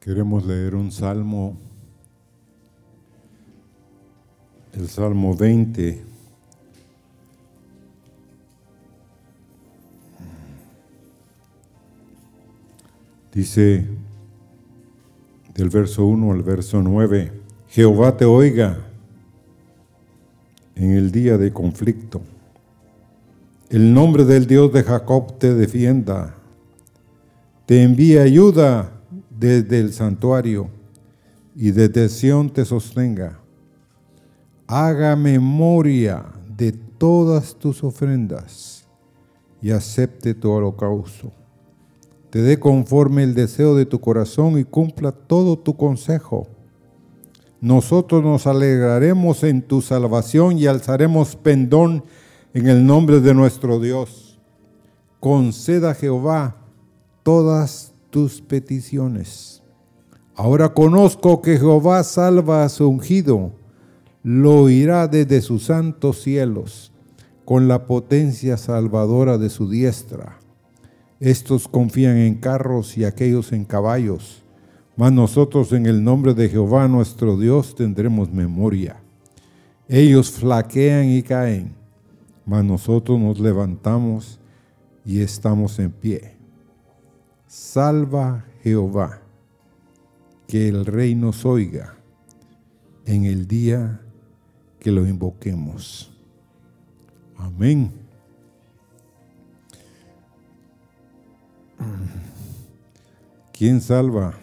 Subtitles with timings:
[0.00, 1.58] Queremos leer un salmo,
[4.72, 6.02] el Salmo 20.
[13.34, 13.86] Dice
[15.52, 17.32] del verso 1 al verso 9,
[17.68, 18.78] Jehová te oiga
[20.76, 22.22] en el día de conflicto.
[23.68, 26.36] El nombre del Dios de Jacob te defienda.
[27.66, 28.99] Te envía ayuda
[29.40, 30.68] desde el santuario
[31.56, 33.40] y desde Sión te sostenga.
[34.66, 36.26] Haga memoria
[36.56, 38.86] de todas tus ofrendas
[39.62, 41.32] y acepte tu holocausto.
[42.28, 46.46] Te dé conforme el deseo de tu corazón y cumpla todo tu consejo.
[47.62, 52.04] Nosotros nos alegraremos en tu salvación y alzaremos pendón
[52.52, 54.38] en el nombre de nuestro Dios.
[55.18, 56.56] Conceda a Jehová
[57.22, 59.62] todas tus peticiones.
[60.34, 63.52] Ahora conozco que Jehová salva a su ungido,
[64.22, 66.92] lo oirá desde sus santos cielos,
[67.44, 70.38] con la potencia salvadora de su diestra.
[71.20, 74.42] Estos confían en carros y aquellos en caballos,
[74.96, 79.02] mas nosotros en el nombre de Jehová nuestro Dios tendremos memoria.
[79.88, 81.74] Ellos flaquean y caen,
[82.46, 84.38] mas nosotros nos levantamos
[85.04, 86.39] y estamos en pie.
[87.50, 89.22] Salva Jehová,
[90.46, 91.96] que el rey nos oiga
[93.06, 94.00] en el día
[94.78, 96.12] que lo invoquemos.
[97.36, 97.90] Amén.
[103.52, 104.34] ¿Quién salva?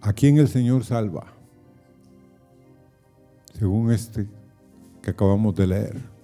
[0.00, 1.26] ¿A quién el Señor salva?
[3.52, 4.26] Según este
[5.02, 6.17] que acabamos de leer.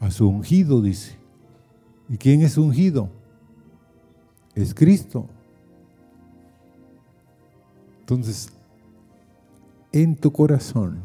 [0.00, 1.16] A su ungido, dice.
[2.08, 3.10] ¿Y quién es ungido?
[4.54, 5.26] Es Cristo.
[8.00, 8.48] Entonces,
[9.92, 11.00] en tu corazón,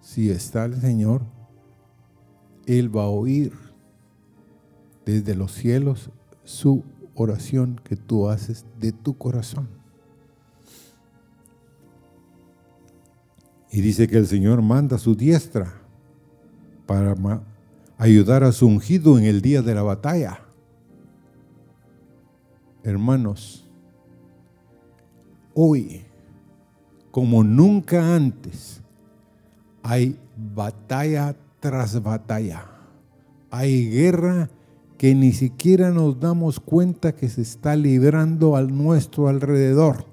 [0.00, 1.22] si está el Señor,
[2.66, 3.52] Él va a oír
[5.04, 6.10] desde los cielos
[6.44, 6.84] su
[7.14, 9.68] oración que tú haces de tu corazón.
[13.70, 15.72] Y dice que el Señor manda su diestra
[16.86, 17.14] para
[18.02, 20.40] ayudar a su ungido en el día de la batalla.
[22.82, 23.64] Hermanos,
[25.54, 26.02] hoy,
[27.12, 28.82] como nunca antes,
[29.84, 32.66] hay batalla tras batalla.
[33.52, 34.50] Hay guerra
[34.98, 40.06] que ni siquiera nos damos cuenta que se está librando al nuestro alrededor.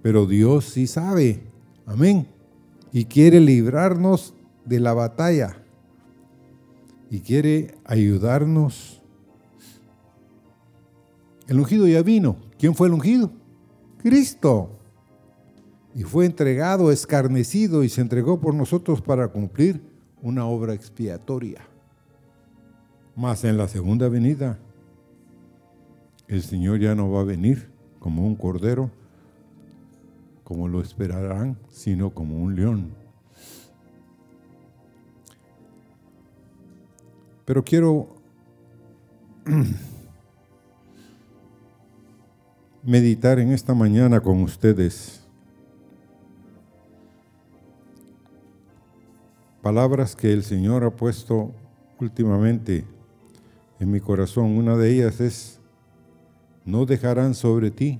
[0.00, 1.42] Pero Dios sí sabe,
[1.84, 2.26] amén,
[2.90, 4.32] y quiere librarnos
[4.64, 5.59] de la batalla
[7.10, 9.02] y quiere ayudarnos.
[11.48, 12.36] El ungido ya vino.
[12.56, 13.32] ¿Quién fue el ungido?
[13.98, 14.70] Cristo.
[15.94, 19.82] Y fue entregado, escarnecido y se entregó por nosotros para cumplir
[20.22, 21.66] una obra expiatoria.
[23.16, 24.60] Mas en la segunda venida,
[26.28, 28.92] el Señor ya no va a venir como un cordero,
[30.44, 32.99] como lo esperarán, sino como un león.
[37.50, 38.06] Pero quiero
[42.84, 45.20] meditar en esta mañana con ustedes
[49.62, 51.50] palabras que el Señor ha puesto
[51.98, 52.84] últimamente
[53.80, 54.56] en mi corazón.
[54.56, 55.58] Una de ellas es,
[56.64, 57.98] no dejarán sobre ti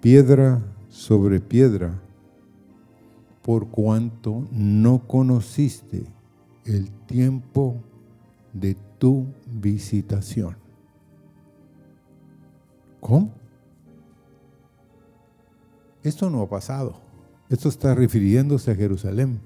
[0.00, 2.00] piedra sobre piedra,
[3.42, 6.06] por cuanto no conociste
[6.64, 7.82] el tiempo
[8.60, 10.56] de tu visitación.
[13.00, 13.32] ¿Cómo?
[16.02, 17.00] Esto no ha pasado.
[17.48, 19.40] Esto está refiriéndose a Jerusalén,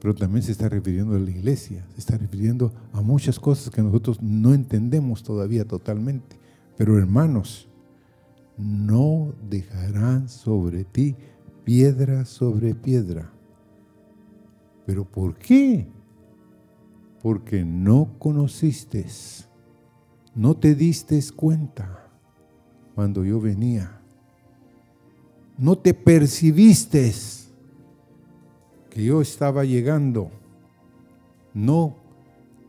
[0.00, 3.82] pero también se está refiriendo a la iglesia, se está refiriendo a muchas cosas que
[3.82, 6.38] nosotros no entendemos todavía totalmente.
[6.76, 7.68] Pero hermanos,
[8.56, 11.16] no dejarán sobre ti
[11.64, 13.30] piedra sobre piedra.
[14.86, 15.86] ¿Pero por qué?
[17.22, 19.04] Porque no conociste,
[20.34, 22.08] no te diste cuenta
[22.94, 24.00] cuando yo venía,
[25.58, 27.12] no te percibiste
[28.88, 30.30] que yo estaba llegando,
[31.52, 31.94] no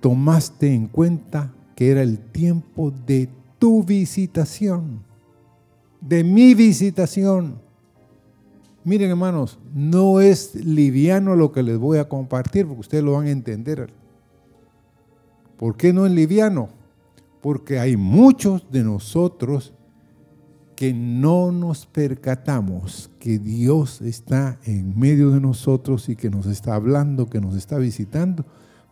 [0.02, 5.02] tomaste en cuenta que era el tiempo de tu visitación,
[6.02, 7.62] de mi visitación.
[8.84, 13.28] Miren hermanos, no es liviano lo que les voy a compartir, porque ustedes lo van
[13.28, 14.01] a entender
[15.62, 16.70] ¿Por qué no es liviano?
[17.40, 19.76] Porque hay muchos de nosotros
[20.76, 26.74] que no nos percatamos que Dios está en medio de nosotros y que nos está
[26.74, 28.44] hablando, que nos está visitando,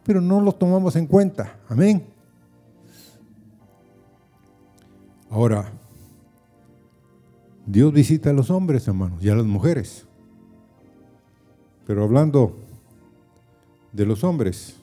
[0.04, 1.58] pero no lo tomamos en cuenta.
[1.70, 2.06] Amén.
[5.32, 5.72] Ahora,
[7.66, 10.06] Dios visita a los hombres, hermanos, y a las mujeres.
[11.88, 12.56] Pero hablando
[13.92, 14.79] de los hombres,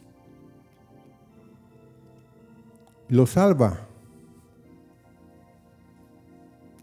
[3.08, 3.86] los salva.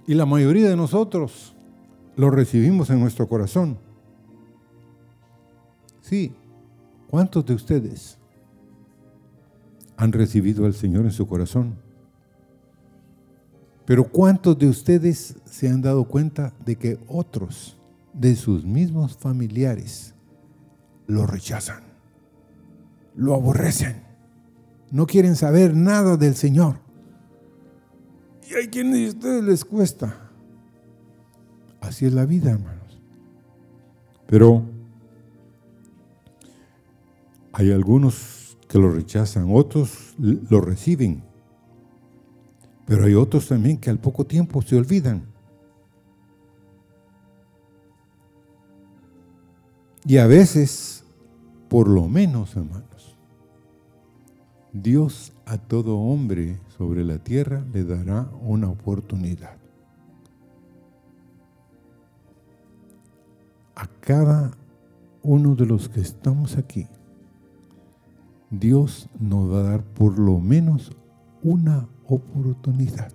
[0.06, 1.56] Y la mayoría de nosotros
[2.16, 3.78] lo recibimos en nuestro corazón.
[6.02, 6.34] Sí,
[7.10, 8.18] ¿cuántos de ustedes
[9.96, 11.76] han recibido al Señor en su corazón?
[13.86, 17.78] Pero ¿cuántos de ustedes se han dado cuenta de que otros
[18.14, 20.14] de sus mismos familiares
[21.08, 21.84] lo rechazan,
[23.16, 24.04] lo aborrecen,
[24.94, 26.78] no quieren saber nada del Señor?
[28.50, 30.32] Y hay quienes de ustedes les cuesta.
[31.82, 33.02] Así es la vida, hermanos.
[34.26, 34.64] Pero
[37.52, 41.24] hay algunos que lo rechazan, otros lo reciben
[42.86, 45.26] pero hay otros también que al poco tiempo se olvidan.
[50.06, 51.06] Y a veces,
[51.70, 52.93] por lo menos, hermanos,
[54.74, 59.56] Dios a todo hombre sobre la tierra le dará una oportunidad.
[63.76, 64.52] A cada
[65.22, 66.88] uno de los que estamos aquí,
[68.50, 70.92] Dios nos va a dar por lo menos
[71.44, 73.12] una oportunidad.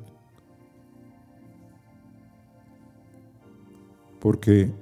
[4.20, 4.72] Porque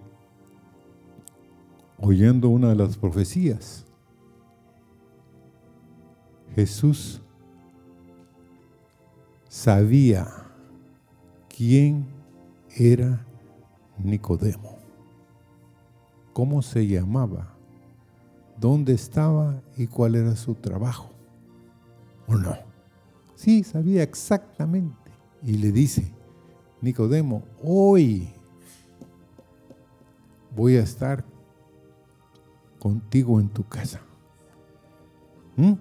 [1.99, 3.86] oyendo una de las profecías,
[6.57, 7.21] Jesús
[9.47, 10.27] sabía
[11.55, 12.07] quién
[12.75, 13.27] era
[13.99, 14.79] Nicodemo,
[16.33, 17.55] cómo se llamaba,
[18.59, 21.11] dónde estaba y cuál era su trabajo.
[22.27, 22.57] ¿O no?
[23.35, 25.11] Sí, sabía exactamente.
[25.43, 26.11] Y le dice,
[26.81, 28.31] Nicodemo, hoy
[30.57, 31.23] voy a estar
[32.79, 34.01] contigo en tu casa.
[35.57, 35.75] ¿Mm?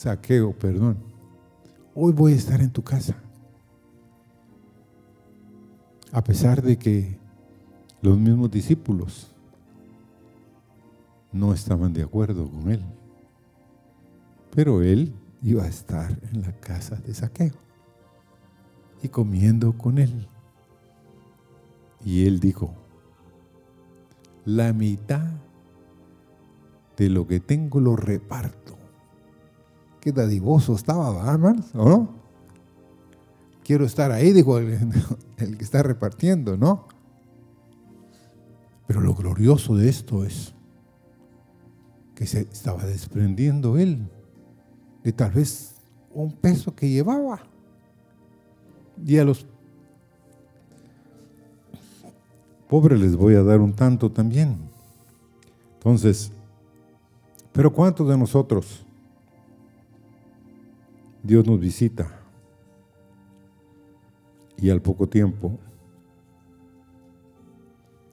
[0.00, 0.96] Saqueo, perdón.
[1.94, 3.16] Hoy voy a estar en tu casa.
[6.10, 7.18] A pesar de que
[8.00, 9.30] los mismos discípulos
[11.32, 12.82] no estaban de acuerdo con él.
[14.54, 15.12] Pero él
[15.42, 17.52] iba a estar en la casa de Saqueo
[19.02, 20.26] y comiendo con él.
[22.06, 22.74] Y él dijo,
[24.46, 25.28] la mitad
[26.96, 28.79] de lo que tengo lo reparto.
[30.00, 32.08] Qué dadivoso estaba, hermanos, ¿no?
[33.62, 34.90] Quiero estar ahí, dijo el,
[35.36, 36.86] el que está repartiendo, ¿no?
[38.86, 40.54] Pero lo glorioso de esto es
[42.14, 44.08] que se estaba desprendiendo él
[45.04, 45.76] de tal vez
[46.12, 47.40] un peso que llevaba.
[49.06, 49.46] Y a los
[52.68, 54.58] pobres les voy a dar un tanto también.
[55.74, 56.30] Entonces,
[57.52, 58.84] pero ¿cuántos de nosotros
[61.22, 62.20] Dios nos visita
[64.56, 65.58] y al poco tiempo,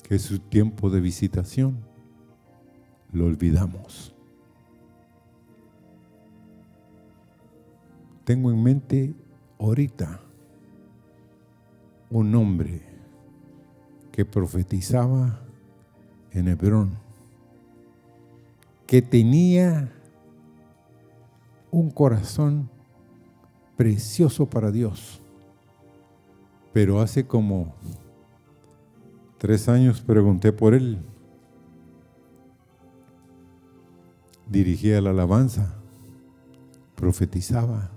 [0.04, 1.78] que es su tiempo de visitación,
[3.12, 4.14] lo olvidamos?
[8.24, 9.16] Tengo en mente
[9.58, 10.20] ahorita
[12.10, 12.82] un hombre
[14.12, 15.40] que profetizaba
[16.32, 16.98] en Hebrón,
[18.86, 19.94] que tenía
[21.72, 22.70] un corazón
[23.78, 25.22] precioso para Dios.
[26.74, 27.76] Pero hace como
[29.38, 31.00] tres años pregunté por él.
[34.50, 35.76] Dirigía la alabanza,
[36.96, 37.92] profetizaba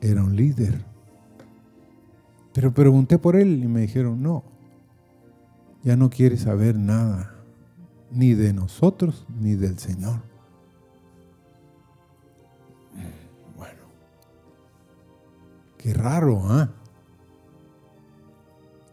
[0.00, 0.84] era un líder.
[2.52, 4.44] Pero pregunté por él y me dijeron, no,
[5.84, 7.34] ya no quiere saber nada,
[8.10, 10.22] ni de nosotros, ni del Señor.
[15.78, 16.70] Qué raro, ¿ah?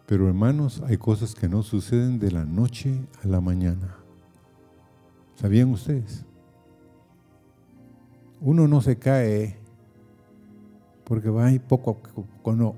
[0.06, 3.98] Pero hermanos, hay cosas que no suceden de la noche a la mañana.
[5.36, 6.24] ¿Sabían ustedes?
[8.40, 9.58] Uno no se cae
[11.04, 12.76] porque va ahí poco a poco, cuando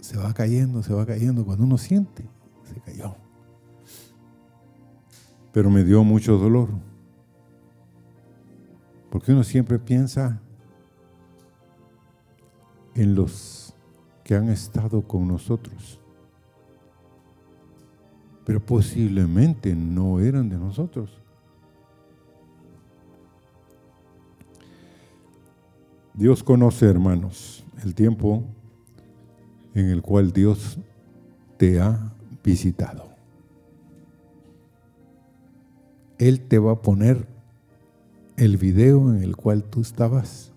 [0.00, 2.24] se va cayendo, se va cayendo, cuando uno siente,
[2.64, 3.16] se cayó.
[5.52, 6.68] Pero me dio mucho dolor.
[9.10, 10.40] Porque uno siempre piensa
[12.94, 13.74] en los
[14.22, 16.00] que han estado con nosotros.
[18.44, 21.10] Pero posiblemente no eran de nosotros.
[26.14, 28.44] Dios conoce, hermanos, el tiempo
[29.74, 30.78] en el cual Dios
[31.56, 33.08] te ha visitado.
[36.18, 37.26] Él te va a poner
[38.36, 40.53] el video en el cual tú estabas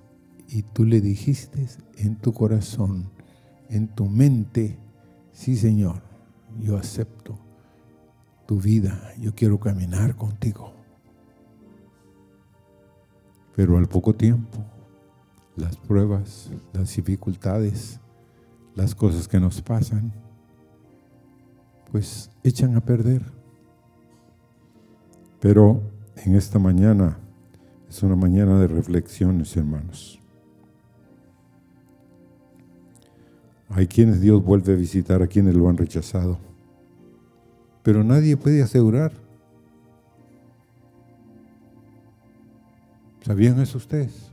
[0.48, 3.10] y tú le dijiste en tu corazón,
[3.70, 4.78] en tu mente,
[5.32, 6.02] sí Señor,
[6.62, 7.38] yo acepto
[8.46, 10.74] tu vida, yo quiero caminar contigo.
[13.56, 14.64] Pero al poco tiempo,
[15.56, 18.00] las pruebas, las dificultades,
[18.76, 20.14] las cosas que nos pasan,
[21.92, 23.24] pues echan a perder.
[25.40, 25.82] Pero
[26.18, 27.20] en esta mañana
[27.90, 30.22] es una mañana de reflexiones, hermanos.
[33.70, 36.38] Hay quienes Dios vuelve a visitar, a quienes lo han rechazado.
[37.84, 39.12] Pero nadie puede asegurar.
[43.22, 44.32] ¿Sabían eso ustedes?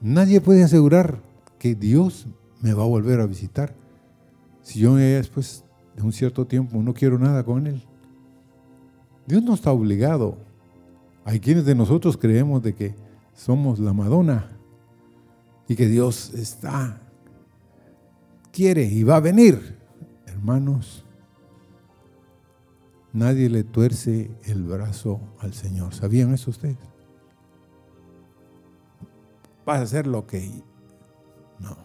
[0.00, 1.20] Nadie puede asegurar
[1.58, 2.26] que Dios
[2.60, 3.74] me va a volver a visitar.
[4.62, 5.64] Si yo después
[5.96, 7.82] de un cierto tiempo no quiero nada con Él.
[9.26, 10.36] Dios no está obligado.
[11.24, 12.94] Hay quienes de nosotros creemos de que
[13.32, 14.50] somos la Madonna
[15.66, 17.00] y que Dios está,
[18.54, 19.76] quiere y va a venir.
[20.26, 21.04] Hermanos,
[23.12, 25.92] nadie le tuerce el brazo al Señor.
[25.92, 26.78] ¿Sabían eso ustedes?
[29.66, 30.62] Vas a hacer lo que...
[31.58, 31.76] No.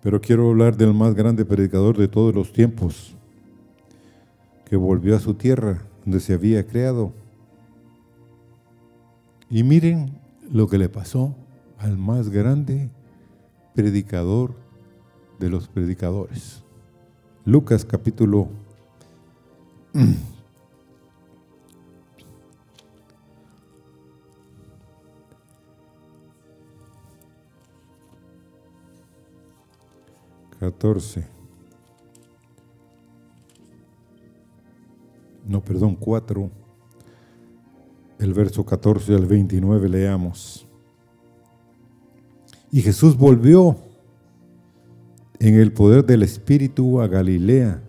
[0.00, 3.14] Pero quiero hablar del más grande predicador de todos los tiempos,
[4.64, 7.12] que volvió a su tierra, donde se había creado.
[9.52, 10.18] Y miren
[10.50, 11.36] lo que le pasó
[11.76, 12.88] al más grande
[13.74, 14.54] predicador
[15.38, 16.64] de los predicadores.
[17.44, 18.48] Lucas capítulo
[30.60, 31.26] 14.
[35.46, 36.61] No, perdón, 4.
[38.22, 40.64] El verso 14 al 29 leamos.
[42.70, 43.76] Y Jesús volvió
[45.40, 47.82] en el poder del Espíritu a Galilea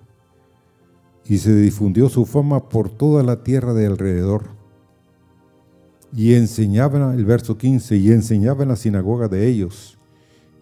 [1.24, 4.46] y se difundió su fama por toda la tierra de alrededor.
[6.12, 10.00] Y enseñaba, el verso 15, y enseñaba en la sinagoga de ellos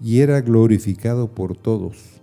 [0.01, 2.21] y era glorificado por todos.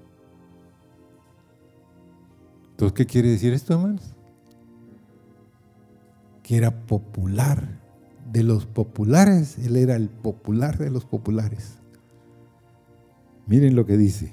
[2.73, 4.18] Entonces, ¿qué quiere decir esto, hermanos?
[6.49, 7.79] Que era popular.
[8.33, 11.75] De los populares, él era el popular de los populares.
[13.47, 14.33] Miren lo que dice.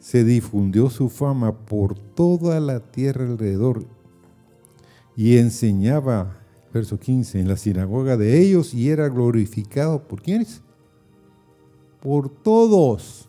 [0.00, 3.86] Se difundió su fama por toda la tierra alrededor
[5.16, 6.36] y enseñaba,
[6.74, 10.62] verso 15, en la sinagoga de ellos y era glorificado por quiénes?
[12.06, 13.28] por todos.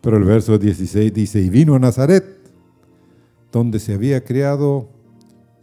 [0.00, 2.33] Pero el verso 16 dice, y vino a Nazaret,
[3.54, 4.88] donde se había criado,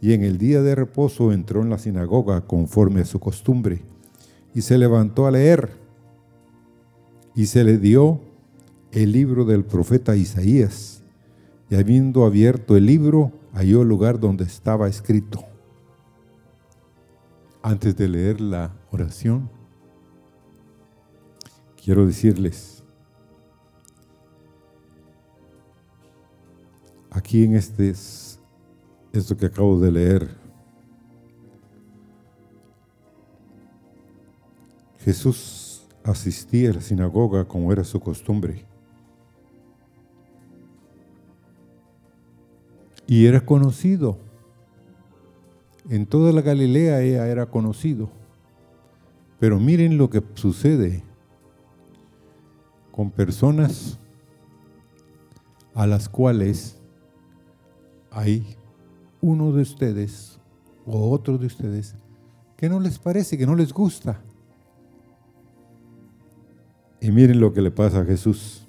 [0.00, 3.82] y en el día de reposo entró en la sinagoga conforme a su costumbre,
[4.54, 5.70] y se levantó a leer,
[7.34, 8.20] y se le dio
[8.92, 11.04] el libro del profeta Isaías,
[11.68, 15.44] y habiendo abierto el libro, halló el lugar donde estaba escrito.
[17.62, 19.50] Antes de leer la oración,
[21.82, 22.81] quiero decirles,
[27.22, 27.90] aquí en este,
[29.12, 30.28] esto que acabo de leer,
[34.98, 38.64] Jesús asistía a la sinagoga como era su costumbre.
[43.06, 44.18] Y era conocido.
[45.88, 48.10] En toda la Galilea ella era conocido.
[49.38, 51.04] Pero miren lo que sucede
[52.90, 54.00] con personas
[55.74, 56.81] a las cuales
[58.12, 58.56] hay
[59.20, 60.38] uno de ustedes
[60.86, 61.94] o otro de ustedes
[62.56, 64.20] que no les parece, que no les gusta.
[67.00, 68.66] Y miren lo que le pasa a Jesús.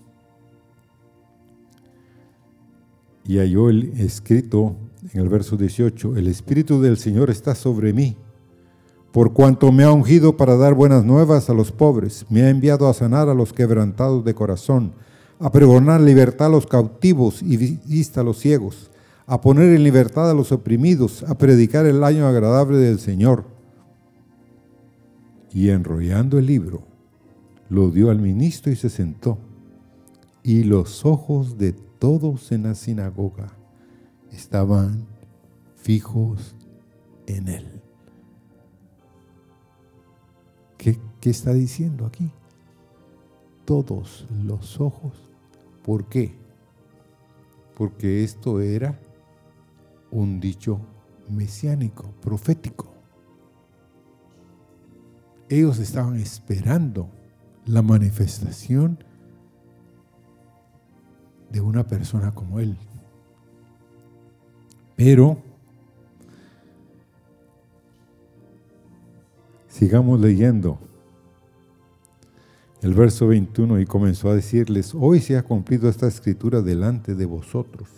[3.26, 4.76] Y halló el escrito
[5.14, 8.18] en el verso 18, el Espíritu del Señor está sobre mí
[9.14, 12.90] por cuanto me ha ungido para dar buenas nuevas a los pobres, me ha enviado
[12.90, 14.92] a sanar a los quebrantados de corazón,
[15.40, 18.90] a pregonar libertad a los cautivos y vista a los ciegos,
[19.25, 23.46] a poner en libertad a los oprimidos, a predicar el año agradable del Señor.
[25.53, 26.84] Y enrollando el libro,
[27.70, 29.38] lo dio al ministro y se sentó.
[30.42, 33.53] Y los ojos de todos en la sinagoga
[34.32, 35.06] estaban
[35.75, 36.56] fijos
[37.27, 37.82] en él.
[40.77, 42.30] ¿Qué, qué está diciendo aquí?
[43.63, 45.13] Todos los ojos.
[45.84, 46.36] ¿Por qué?
[47.75, 49.00] Porque esto era
[50.13, 50.79] un dicho
[51.27, 52.93] mesiánico, profético.
[55.50, 57.10] Ellos estaban esperando
[57.65, 59.03] la manifestación
[61.50, 62.77] de una persona como él.
[64.96, 65.38] Pero
[69.67, 70.77] sigamos leyendo
[72.82, 77.25] el verso 21 y comenzó a decirles, hoy se ha cumplido esta escritura delante de
[77.25, 77.89] vosotros.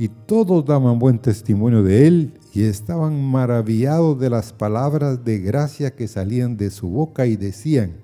[0.00, 5.94] Y todos daban buen testimonio de él y estaban maravillados de las palabras de gracia
[5.94, 7.98] que salían de su boca y decían,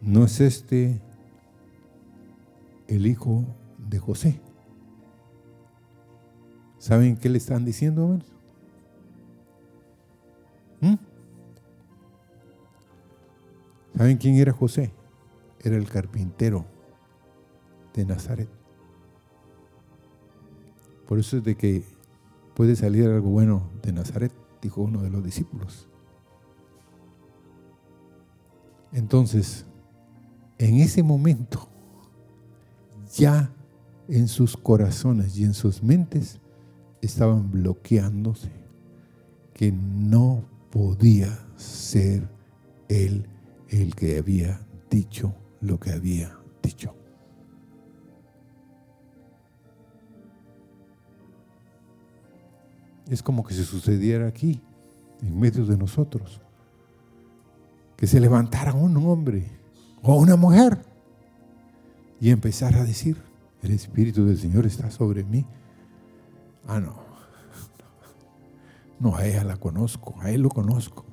[0.00, 0.98] ¿no es este
[2.86, 3.44] el hijo
[3.76, 4.40] de José?
[6.78, 8.32] ¿Saben qué le están diciendo, hermanos?
[10.80, 10.94] ¿Mm?
[13.94, 14.90] ¿Saben quién era José?
[15.60, 16.64] Era el carpintero
[17.92, 18.57] de Nazaret.
[21.08, 21.82] Por eso es de que
[22.54, 25.88] puede salir algo bueno de Nazaret, dijo uno de los discípulos.
[28.92, 29.64] Entonces,
[30.58, 31.66] en ese momento,
[33.16, 33.50] ya
[34.06, 36.40] en sus corazones y en sus mentes
[37.00, 38.50] estaban bloqueándose
[39.54, 42.28] que no podía ser
[42.90, 43.26] él
[43.68, 44.60] el que había
[44.90, 46.97] dicho lo que había dicho.
[53.08, 54.60] Es como que se sucediera aquí,
[55.22, 56.40] en medio de nosotros.
[57.96, 59.50] Que se levantara un hombre
[60.02, 60.78] o una mujer
[62.20, 63.16] y empezara a decir,
[63.62, 65.44] el Espíritu del Señor está sobre mí.
[66.66, 67.08] Ah, no.
[69.00, 71.04] No, a ella la conozco, a él lo conozco.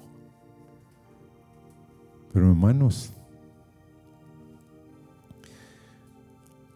[2.34, 3.12] Pero hermanos,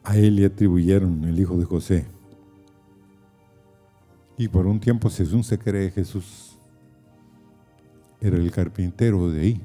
[0.04, 2.06] a él le atribuyeron el hijo de José.
[4.40, 6.58] Y por un tiempo, según se cree, Jesús
[8.22, 9.62] era el carpintero de ahí.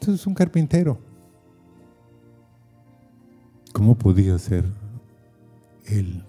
[0.00, 0.98] Entonces, un carpintero.
[3.74, 4.64] ¿Cómo podía ser
[5.84, 6.24] él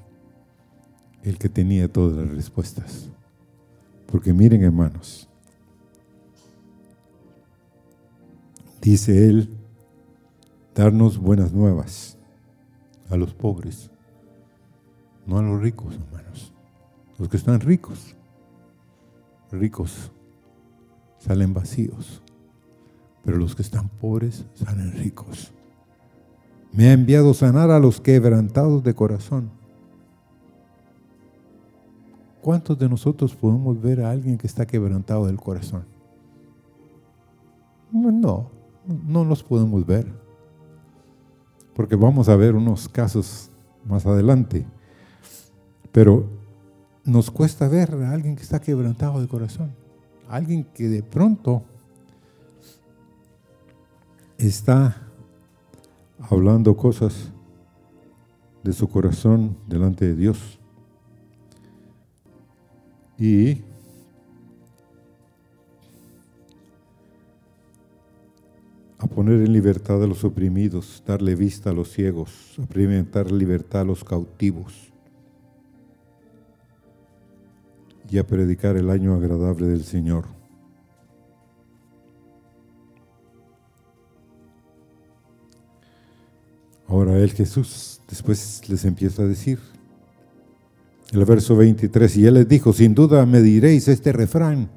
[1.24, 3.08] el que tenía todas las respuestas?
[4.12, 5.30] Porque miren, hermanos,
[8.82, 9.50] dice él,
[10.76, 12.18] darnos buenas nuevas
[13.10, 13.90] a los pobres
[15.30, 16.52] no a los ricos, hermanos.
[17.20, 18.16] Los que están ricos,
[19.52, 20.12] ricos,
[21.20, 22.24] salen vacíos.
[23.24, 25.52] Pero los que están pobres salen ricos.
[26.72, 29.52] Me ha enviado sanar a los quebrantados de corazón.
[32.42, 35.86] ¿Cuántos de nosotros podemos ver a alguien que está quebrantado del corazón?
[37.92, 38.50] No,
[38.88, 40.08] no los podemos ver.
[41.76, 43.52] Porque vamos a ver unos casos
[43.86, 44.66] más adelante.
[45.92, 46.28] Pero
[47.04, 49.72] nos cuesta ver a alguien que está quebrantado de corazón,
[50.28, 51.64] alguien que de pronto
[54.38, 54.96] está
[56.20, 57.32] hablando cosas
[58.64, 60.60] de su corazón delante de Dios.
[63.18, 63.64] Y
[69.00, 73.82] a poner en libertad a los oprimidos, darle vista a los ciegos, a experimentar libertad
[73.82, 74.89] a los cautivos
[78.10, 80.26] y a predicar el año agradable del Señor.
[86.88, 89.60] Ahora el Jesús después les empieza a decir,
[91.12, 94.70] el verso 23, y él les dijo, sin duda me diréis este refrán,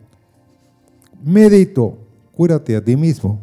[1.25, 1.99] medito,
[2.33, 3.41] cúrate a ti mismo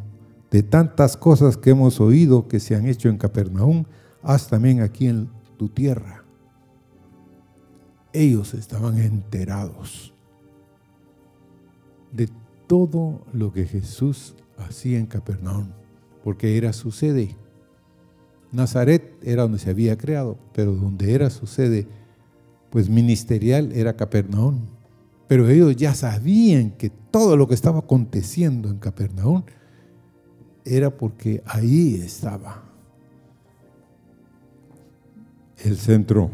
[0.51, 3.85] de tantas cosas que hemos oído que se han hecho en Capernaum,
[4.21, 6.18] haz también aquí en tu tierra
[8.13, 10.13] ellos estaban enterados
[12.11, 12.29] de
[12.67, 15.67] todo lo que Jesús hacía en Capernaum,
[16.23, 17.35] porque era su sede.
[18.51, 21.87] Nazaret era donde se había creado, pero donde era su sede,
[22.69, 24.59] pues ministerial era Capernaum.
[25.27, 29.43] Pero ellos ya sabían que todo lo que estaba aconteciendo en Capernaum
[30.65, 32.63] era porque ahí estaba
[35.63, 36.31] el centro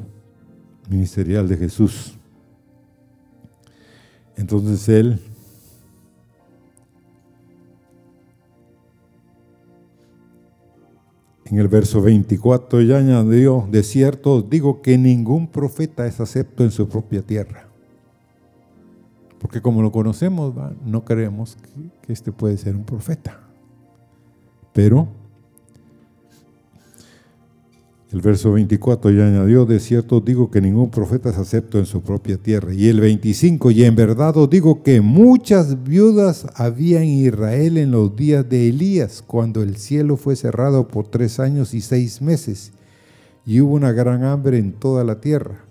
[0.90, 2.18] ministerial de Jesús.
[4.36, 5.20] Entonces él
[11.46, 16.72] en el verso 24 ya añadió, de cierto digo que ningún profeta es acepto en
[16.72, 17.68] su propia tierra.
[19.40, 21.56] Porque como lo conocemos, no creemos
[22.02, 23.40] que, este puede ser un profeta.
[24.74, 25.08] Pero
[28.12, 32.02] el verso 24 ya añadió, de cierto digo que ningún profeta es acepto en su
[32.02, 32.74] propia tierra.
[32.74, 37.92] Y el 25, y en verdad os digo que muchas viudas había en Israel en
[37.92, 42.74] los días de Elías, cuando el cielo fue cerrado por tres años y seis meses,
[43.46, 45.62] y hubo una gran hambre en toda la tierra.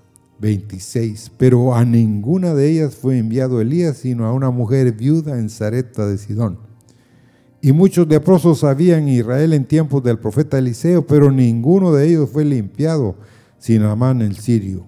[0.40, 5.48] 26, pero a ninguna de ellas fue enviado Elías, sino a una mujer viuda en
[5.48, 6.58] Zareta de Sidón
[7.64, 12.28] y muchos leprosos había en Israel en tiempos del profeta Eliseo, pero ninguno de ellos
[12.28, 13.16] fue limpiado,
[13.56, 14.84] sino Amán el sirio.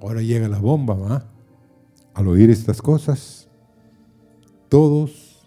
[0.00, 1.24] Ahora llega la bomba, ¿va?
[2.14, 3.48] Al oír estas cosas,
[4.68, 5.44] todos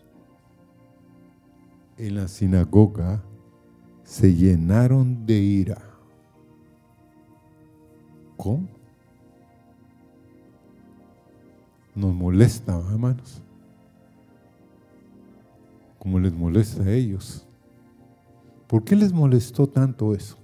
[1.98, 3.24] en la sinagoga
[4.04, 5.82] se llenaron de ira.
[8.36, 8.68] ¿Cómo?
[11.96, 13.42] Nos molesta, hermanos
[16.02, 17.46] como les molesta a ellos.
[18.66, 20.36] ¿Por qué les molestó tanto eso?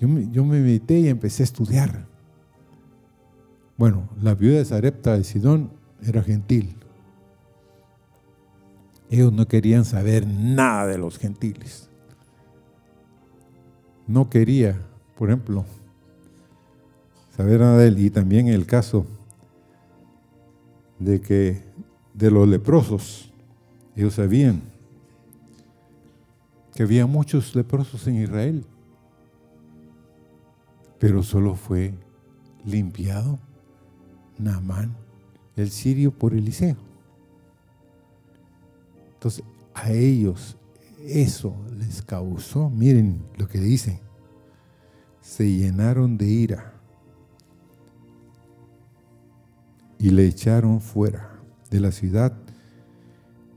[0.00, 2.06] Yo me, yo me medité y empecé a estudiar.
[3.76, 6.74] Bueno, la viuda de Sarepta de Sidón era gentil.
[9.10, 11.90] Ellos no querían saber nada de los gentiles.
[14.06, 14.80] No quería,
[15.18, 15.66] por ejemplo,
[17.36, 17.98] saber nada de él.
[17.98, 19.04] Y también el caso
[20.98, 21.62] de que
[22.14, 23.31] de los leprosos,
[23.94, 24.62] ellos sabían
[26.74, 28.64] que había muchos leprosos en Israel,
[30.98, 31.94] pero solo fue
[32.64, 33.38] limpiado
[34.38, 34.96] Naamán,
[35.56, 36.76] el sirio, por Eliseo.
[39.14, 40.56] Entonces, a ellos
[41.04, 43.98] eso les causó, miren lo que dicen,
[45.20, 46.72] se llenaron de ira
[49.98, 51.38] y le echaron fuera
[51.70, 52.32] de la ciudad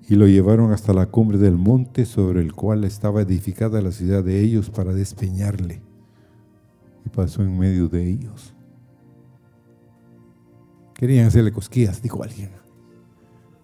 [0.08, 4.24] y lo llevaron hasta la cumbre del monte sobre el cual estaba edificada la ciudad
[4.24, 5.82] de ellos para despeñarle.
[7.06, 8.54] Y pasó en medio de ellos.
[10.94, 12.52] Querían hacerle cosquillas, dijo alguien.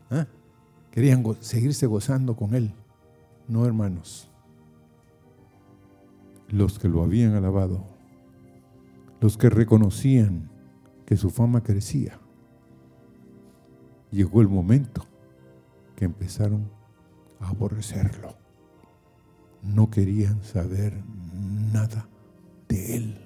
[0.09, 0.27] ¿Ah?
[0.89, 2.73] Querían seguirse gozando con él.
[3.47, 4.27] No, hermanos.
[6.49, 7.85] Los que lo habían alabado,
[9.21, 10.49] los que reconocían
[11.05, 12.19] que su fama crecía,
[14.11, 15.05] llegó el momento
[16.05, 16.69] empezaron
[17.39, 18.35] a aborrecerlo.
[19.61, 20.93] No querían saber
[21.73, 22.07] nada
[22.67, 23.17] de él.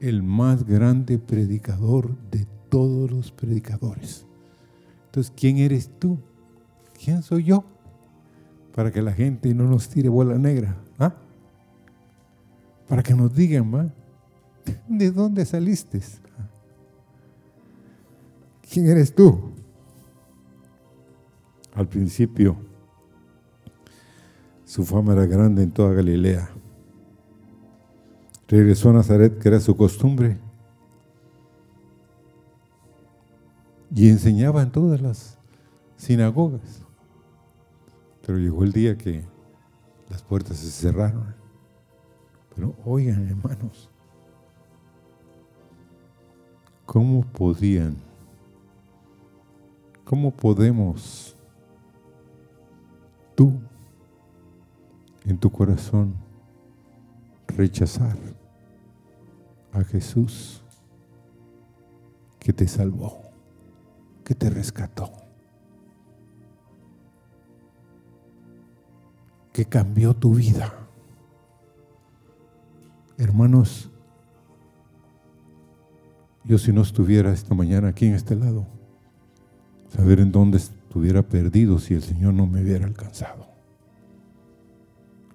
[0.00, 4.26] El más grande predicador de todos los predicadores.
[5.06, 6.18] Entonces, ¿quién eres tú?
[7.02, 7.64] ¿Quién soy yo?
[8.74, 10.76] Para que la gente no nos tire bola negra.
[10.98, 11.14] ¿ah?
[12.88, 13.92] Para que nos digan,
[14.88, 16.00] ¿de dónde saliste?
[18.70, 19.55] ¿Quién eres tú?
[21.76, 22.56] Al principio,
[24.64, 26.48] su fama era grande en toda Galilea.
[28.48, 30.38] Regresó a Nazaret, que era su costumbre,
[33.94, 35.38] y enseñaba en todas las
[35.98, 36.82] sinagogas.
[38.24, 39.22] Pero llegó el día que
[40.08, 41.34] las puertas se cerraron.
[42.54, 43.90] Pero oigan, hermanos,
[46.86, 47.96] ¿cómo podían,
[50.04, 51.35] cómo podemos
[53.36, 53.52] tú
[55.26, 56.14] en tu corazón
[57.46, 58.16] rechazar
[59.72, 60.62] a Jesús
[62.40, 63.20] que te salvó,
[64.24, 65.12] que te rescató,
[69.52, 70.72] que cambió tu vida.
[73.18, 73.90] Hermanos,
[76.44, 78.66] yo si no estuviera esta mañana aquí en este lado,
[79.88, 80.58] saber en dónde
[80.98, 83.46] hubiera perdido si el Señor no me hubiera alcanzado.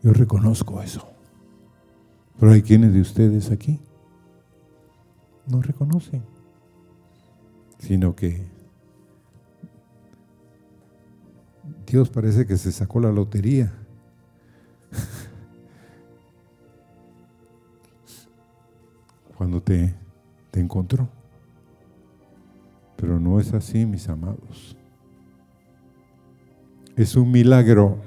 [0.01, 1.07] Yo reconozco eso.
[2.39, 3.79] Pero hay quienes de ustedes aquí
[5.45, 6.23] no reconocen,
[7.77, 8.47] sino que
[11.85, 13.73] Dios parece que se sacó la lotería.
[19.37, 19.93] Cuando te,
[20.51, 21.09] te encontró.
[22.95, 24.77] Pero no es así, mis amados.
[26.95, 27.97] Es un milagro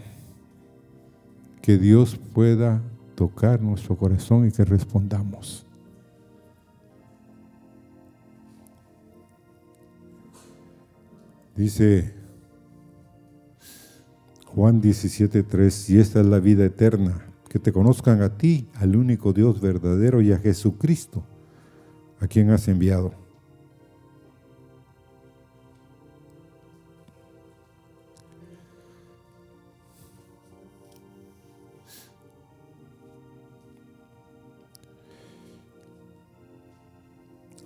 [1.62, 2.83] que Dios pueda
[3.14, 5.64] tocar nuestro corazón y que respondamos.
[11.57, 12.12] Dice
[14.47, 19.33] Juan 17:3, y esta es la vida eterna, que te conozcan a ti, al único
[19.33, 21.25] Dios verdadero y a Jesucristo,
[22.20, 23.24] a quien has enviado.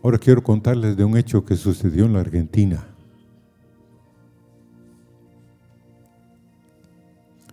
[0.03, 2.87] Ahora quiero contarles de un hecho que sucedió en la Argentina.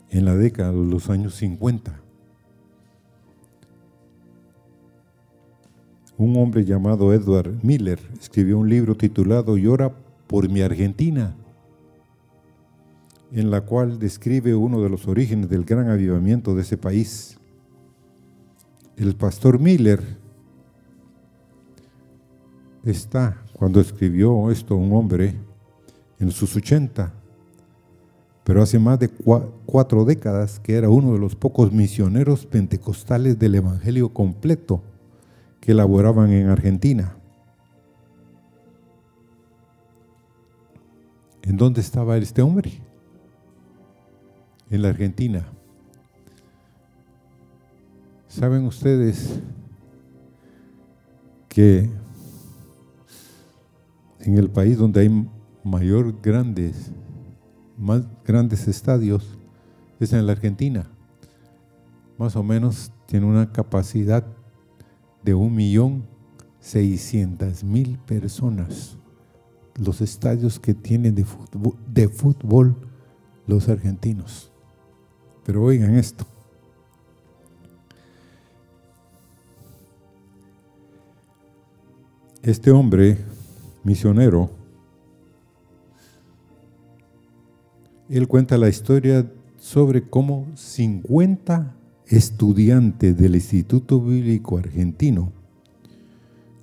[0.09, 2.01] En la década de los años 50.
[6.17, 9.93] Un hombre llamado Edward Miller escribió un libro titulado Llora
[10.27, 11.35] por mi Argentina,
[13.31, 17.37] en la cual describe uno de los orígenes del gran avivamiento de ese país.
[18.95, 20.01] El pastor Miller
[22.85, 25.35] está cuando escribió esto un hombre
[26.19, 27.11] en sus 80,
[28.43, 29.09] pero hace más de
[29.65, 34.83] cuatro décadas que era uno de los pocos misioneros pentecostales del Evangelio completo
[35.59, 37.15] que elaboraban en Argentina.
[41.41, 42.71] ¿En dónde estaba este hombre?
[44.69, 45.47] En la Argentina.
[48.27, 49.39] ¿Saben ustedes
[51.47, 51.89] que
[54.25, 55.29] en el país donde hay
[55.63, 56.91] mayor grandes,
[57.77, 59.37] más grandes estadios,
[59.99, 60.89] es en la Argentina.
[62.17, 64.25] Más o menos tiene una capacidad
[65.23, 66.05] de un millón
[66.59, 68.97] seiscientas mil personas.
[69.75, 72.75] Los estadios que tienen de fútbol, de fútbol
[73.45, 74.51] los argentinos.
[75.45, 76.25] Pero oigan esto.
[82.41, 83.17] Este hombre
[83.85, 84.49] misionero,
[88.09, 91.73] él cuenta la historia sobre cómo 50
[92.07, 95.31] estudiantes del Instituto Bíblico Argentino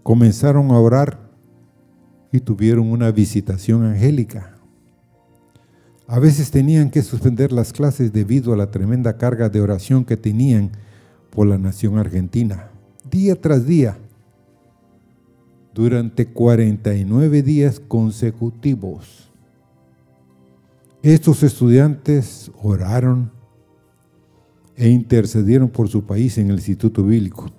[0.02, 1.30] comenzaron a orar
[2.30, 4.56] y tuvieron una visitación angélica.
[6.06, 10.16] A veces tenían que suspender las clases debido a la tremenda carga de oración que
[10.16, 10.70] tenían
[11.30, 12.70] por la nación argentina.
[13.11, 13.96] Día tras día,
[15.74, 19.30] durante 49 días consecutivos.
[21.02, 23.32] Estos estudiantes oraron
[24.76, 27.50] e intercedieron por su país en el Instituto Bíblico.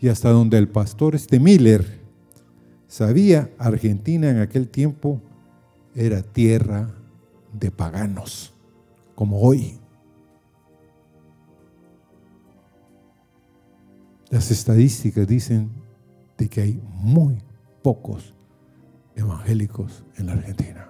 [0.00, 2.00] Y hasta donde el pastor este Miller
[2.88, 5.20] sabía, Argentina en aquel tiempo
[5.94, 6.92] era tierra
[7.52, 8.52] de paganos,
[9.14, 9.78] como hoy.
[14.30, 15.70] Las estadísticas dicen
[16.38, 17.42] de que hay muy
[17.82, 18.34] pocos
[19.14, 20.88] evangélicos en la Argentina.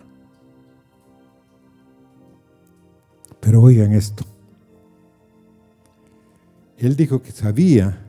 [3.40, 4.24] Pero oigan esto.
[6.78, 8.00] Él dijo que sabía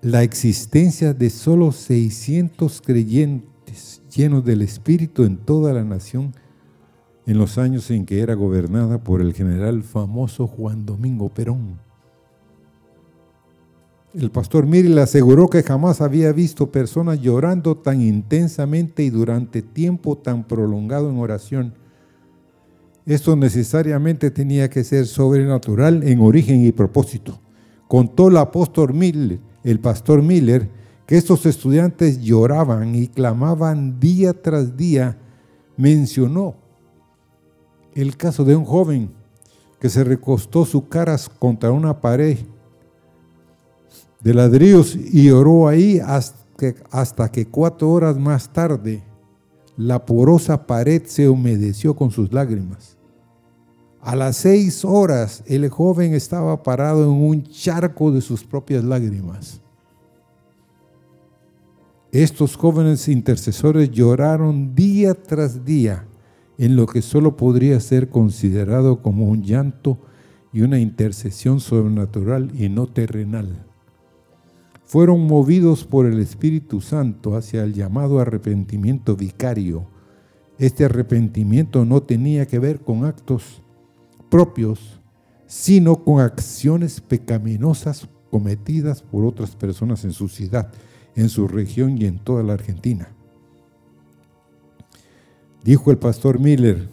[0.00, 6.34] la existencia de solo 600 creyentes llenos del Espíritu en toda la nación
[7.26, 11.87] en los años en que era gobernada por el general famoso Juan Domingo Perón.
[14.14, 20.16] El pastor Miri aseguró que jamás había visto personas llorando tan intensamente y durante tiempo
[20.16, 21.74] tan prolongado en oración.
[23.04, 27.38] Esto necesariamente tenía que ser sobrenatural en origen y propósito.
[27.86, 30.70] Contó el apóstol Miller, el pastor Miller,
[31.06, 35.18] que estos estudiantes lloraban y clamaban día tras día.
[35.76, 36.56] Mencionó
[37.94, 39.10] el caso de un joven
[39.78, 42.38] que se recostó su cara contra una pared
[44.20, 49.02] de ladrillos y oró ahí hasta que, cuatro horas más tarde
[49.76, 52.96] la porosa pared se humedeció con sus lágrimas.
[54.00, 59.60] A las seis horas el joven estaba parado en un charco de sus propias lágrimas.
[62.10, 66.06] Estos jóvenes intercesores lloraron día tras día
[66.56, 69.98] en lo que solo podría ser considerado como un llanto
[70.52, 73.67] y una intercesión sobrenatural y no terrenal
[74.88, 79.86] fueron movidos por el Espíritu Santo hacia el llamado arrepentimiento vicario.
[80.58, 83.62] Este arrepentimiento no tenía que ver con actos
[84.30, 84.98] propios,
[85.46, 90.72] sino con acciones pecaminosas cometidas por otras personas en su ciudad,
[91.14, 93.10] en su región y en toda la Argentina.
[95.62, 96.88] Dijo el pastor Miller,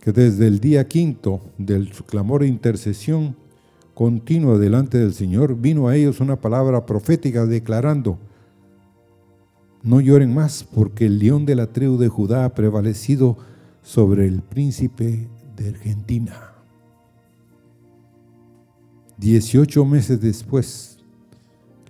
[0.00, 3.41] que desde el día quinto del clamor de intercesión
[3.94, 8.18] continua delante del Señor, vino a ellos una palabra profética declarando,
[9.82, 13.36] no lloren más porque el león de la tribu de Judá ha prevalecido
[13.82, 16.52] sobre el príncipe de Argentina.
[19.18, 20.98] Dieciocho meses después,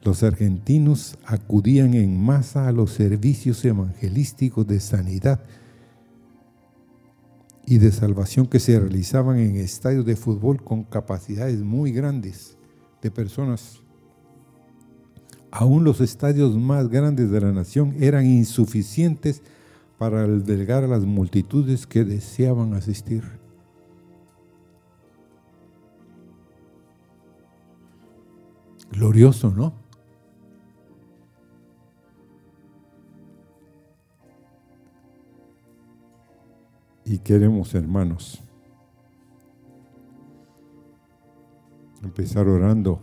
[0.02, 5.40] los argentinos acudían en masa a los servicios evangelísticos de sanidad
[7.66, 12.56] y de salvación que se realizaban en estadios de fútbol con capacidades muy grandes
[13.00, 13.80] de personas.
[15.50, 19.42] Aún los estadios más grandes de la nación eran insuficientes
[19.98, 23.22] para albergar a las multitudes que deseaban asistir.
[28.90, 29.81] Glorioso, ¿no?
[37.04, 38.42] Y queremos, hermanos,
[42.02, 43.00] empezar orando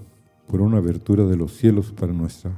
[0.47, 2.53] por una abertura de los cielos para nuestras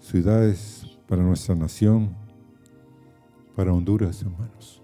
[0.00, 2.14] ciudades, para nuestra nación,
[3.56, 4.82] para Honduras, hermanos.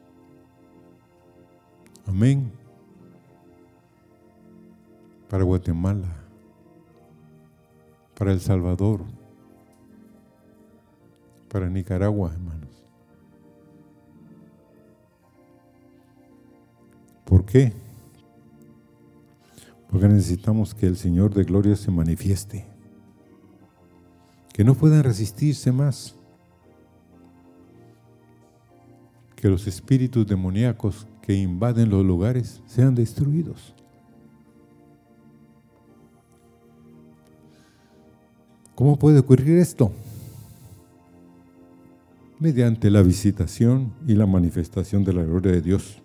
[2.07, 2.51] Amén.
[5.29, 6.13] Para Guatemala,
[8.17, 9.01] para El Salvador,
[11.49, 12.64] para Nicaragua, hermanos.
[17.35, 17.73] ¿Por qué?
[19.91, 22.65] Porque necesitamos que el Señor de gloria se manifieste.
[24.53, 26.15] Que no puedan resistirse más.
[29.35, 33.75] Que los espíritus demoníacos que invaden los lugares sean destruidos.
[38.77, 39.91] ¿Cómo puede ocurrir esto?
[42.39, 46.01] Mediante la visitación y la manifestación de la gloria de Dios.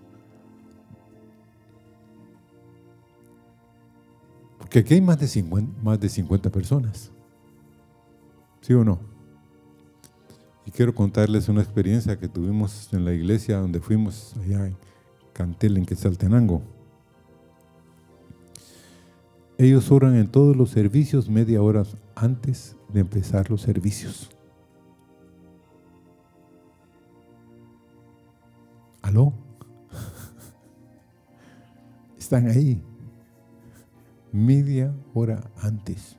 [4.69, 7.12] Que aquí hay más de 50, más de 50 personas.
[8.62, 8.99] ¿Sí o no?
[10.65, 14.77] Y quiero contarles una experiencia que tuvimos en la iglesia donde fuimos allá en
[15.34, 16.62] Cantel, en Quetzaltenango.
[19.58, 21.84] Ellos oran en todos los servicios media hora
[22.15, 24.29] antes de empezar los servicios.
[29.01, 29.34] ¿Aló?
[32.19, 32.84] Están ahí
[34.32, 36.18] media hora antes.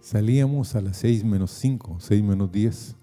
[0.00, 2.96] Salíamos a las seis menos cinco, seis menos diez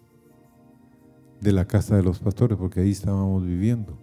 [1.42, 3.98] de la casa de los pastores, porque ahí estábamos viviendo.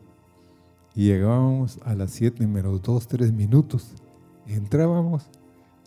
[0.94, 3.94] Llegábamos a las siete menos dos, tres minutos.
[4.46, 5.30] Entrábamos,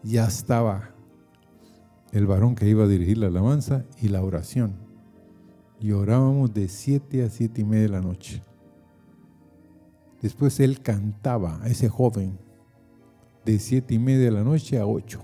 [0.01, 0.89] ya estaba
[2.11, 4.73] el varón que iba a dirigir la alabanza y la oración.
[5.79, 8.41] Y orábamos de siete a siete y media de la noche.
[10.23, 12.39] Después él cantaba a ese joven
[13.43, 15.21] de siete y media de la noche a ocho.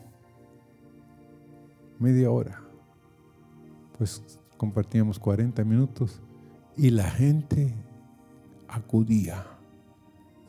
[1.97, 2.62] Media hora.
[3.97, 4.21] Pues
[4.57, 6.21] compartíamos 40 minutos
[6.75, 7.73] y la gente
[8.67, 9.45] acudía.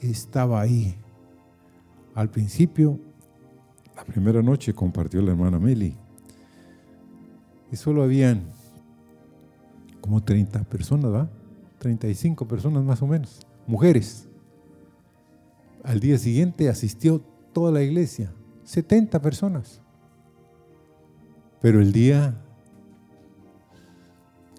[0.01, 0.97] Estaba ahí.
[2.17, 2.99] Al principio,
[3.95, 5.97] la primera noche compartió la hermana Meli.
[7.71, 8.51] Y solo habían
[10.01, 11.31] como 30 personas, ¿va?
[11.79, 14.27] 35 personas más o menos, mujeres.
[15.83, 17.21] Al día siguiente asistió
[17.53, 18.33] toda la iglesia,
[18.65, 19.81] 70 personas.
[21.61, 22.41] Pero el día,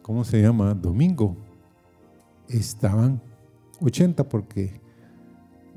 [0.01, 0.73] ¿cómo se llama?
[0.73, 1.35] Domingo,
[2.47, 3.21] estaban
[3.79, 4.79] 80 porque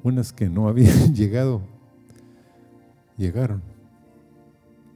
[0.03, 1.63] unas que no habían llegado,
[3.17, 3.63] llegaron.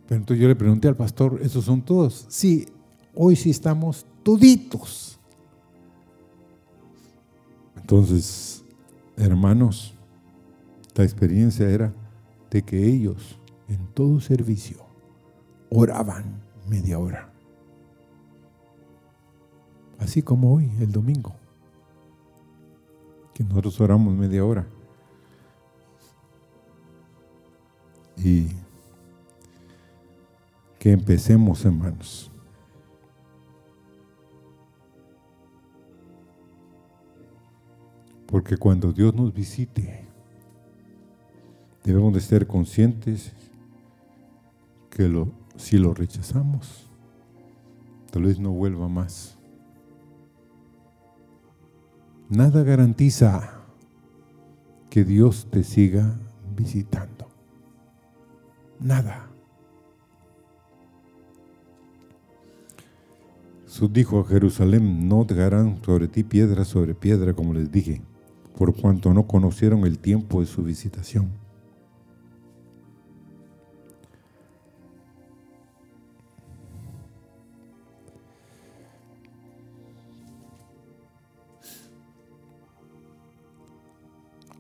[0.07, 2.27] Pero entonces yo le pregunté al pastor, ¿esos son todos?
[2.29, 2.67] Sí,
[3.15, 5.19] hoy sí estamos toditos.
[7.77, 8.65] Entonces,
[9.17, 9.98] hermanos,
[10.99, 11.95] la experiencia era
[12.51, 14.79] de que ellos en todo servicio
[15.71, 17.33] oraban media hora.
[20.01, 21.37] Así como hoy, el domingo,
[23.33, 24.67] que nosotros oramos media hora.
[28.17, 28.49] Y
[30.81, 32.33] que empecemos, hermanos.
[38.27, 40.08] Porque cuando Dios nos visite,
[41.89, 43.33] Debemos de ser conscientes
[44.91, 45.11] que
[45.57, 46.87] si lo rechazamos,
[48.11, 49.39] tal vez no vuelva más.
[52.29, 53.63] Nada garantiza
[54.91, 56.15] que Dios te siga
[56.55, 57.27] visitando.
[58.79, 59.31] Nada.
[63.65, 68.03] Jesús dijo a Jerusalén, no dejarán sobre ti piedra sobre piedra, como les dije,
[68.59, 71.48] por cuanto no conocieron el tiempo de su visitación.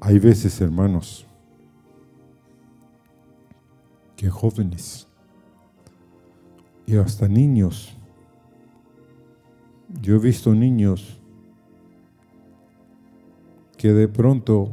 [0.08, 1.26] Hay veces, hermanos,
[4.16, 5.06] que jóvenes
[6.86, 7.94] y hasta niños,
[10.00, 11.20] yo he visto niños
[13.76, 14.70] que de pronto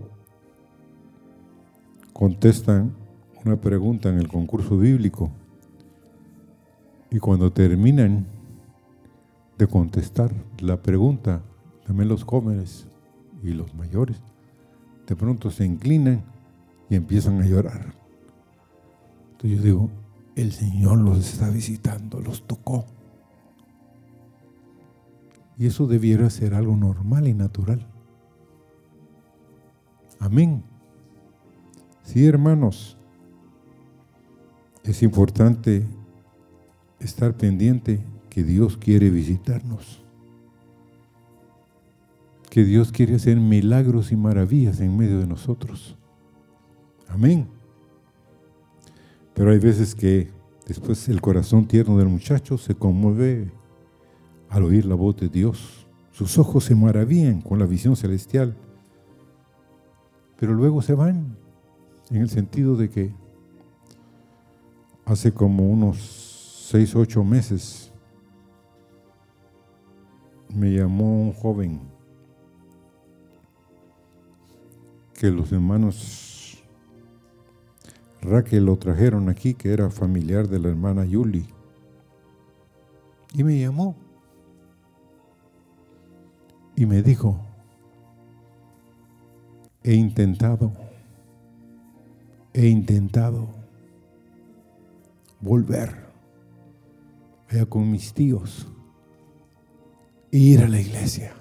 [2.14, 2.96] contestan
[3.44, 5.32] una pregunta en el concurso bíblico
[7.12, 8.26] y cuando terminan
[9.58, 11.42] de contestar la pregunta,
[11.86, 12.88] también los jóvenes
[13.44, 14.22] y los mayores,
[15.08, 16.24] de pronto se inclinan
[16.90, 17.94] y empiezan a llorar.
[19.32, 19.90] Entonces yo digo,
[20.36, 22.86] el Señor los está visitando, los tocó.
[25.58, 27.88] Y eso debiera ser algo normal y natural.
[30.20, 30.64] Amén.
[32.04, 32.98] Sí, hermanos,
[34.84, 35.86] es importante
[37.00, 40.05] estar pendiente que Dios quiere visitarnos
[42.56, 45.98] que Dios quiere hacer milagros y maravillas en medio de nosotros.
[47.10, 47.50] Amén.
[49.34, 50.32] Pero hay veces que
[50.66, 53.52] después el corazón tierno del muchacho se conmueve
[54.48, 55.86] al oír la voz de Dios.
[56.14, 58.56] Sus ojos se maravillan con la visión celestial.
[60.40, 61.36] Pero luego se van
[62.10, 63.14] en el sentido de que
[65.04, 65.98] hace como unos
[66.72, 67.92] seis, ocho meses
[70.48, 71.95] me llamó un joven
[75.26, 76.64] que los hermanos
[78.22, 81.48] Raquel lo trajeron aquí, que era familiar de la hermana Yuli.
[83.34, 83.96] Y me llamó.
[86.76, 87.40] Y me dijo,
[89.82, 90.74] he intentado,
[92.54, 93.48] he intentado
[95.42, 96.06] volver
[97.50, 98.68] allá con mis tíos
[100.32, 101.34] e ir a la iglesia,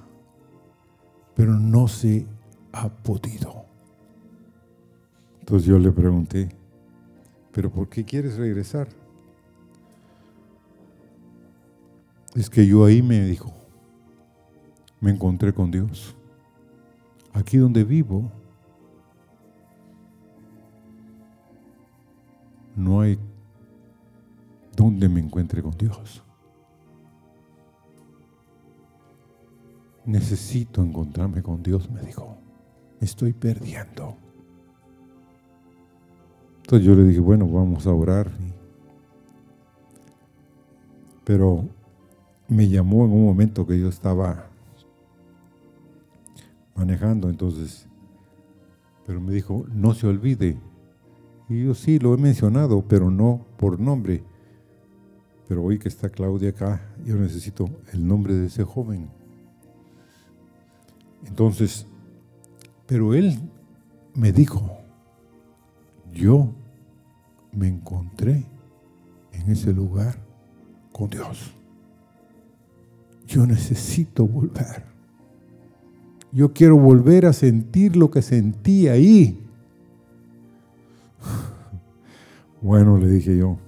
[1.35, 2.27] pero no se
[2.73, 3.64] ha podido.
[5.45, 6.49] Entonces yo le pregunté,
[7.53, 8.89] ¿pero por qué quieres regresar?
[12.35, 13.53] Es que yo ahí me dijo,
[15.01, 16.17] me encontré con Dios.
[17.35, 18.33] Aquí donde vivo,
[22.75, 23.19] no hay
[24.75, 26.25] donde me encuentre con Dios.
[30.07, 32.39] Necesito encontrarme con Dios, me dijo.
[32.99, 34.24] Estoy perdiendo.
[36.65, 38.31] Entonces yo le dije, bueno, vamos a orar.
[41.23, 41.69] Pero
[42.49, 44.47] me llamó en un momento que yo estaba
[46.75, 47.87] manejando, entonces,
[49.07, 50.59] pero me dijo, no se olvide.
[51.51, 54.25] Y yo sí, lo he mencionado, pero no por nombre.
[55.47, 59.11] Pero hoy que está Claudia acá, yo necesito el nombre de ese joven.
[61.27, 61.87] Entonces,
[62.87, 63.39] pero él
[64.15, 64.84] me dijo,
[66.15, 66.53] yo
[67.53, 68.45] me encontré
[69.33, 70.17] en ese lugar
[70.93, 71.53] con Dios.
[73.27, 74.85] Yo necesito volver.
[76.33, 79.41] Yo quiero volver a sentir lo que sentí ahí.
[82.61, 83.59] Bueno, le dije yo,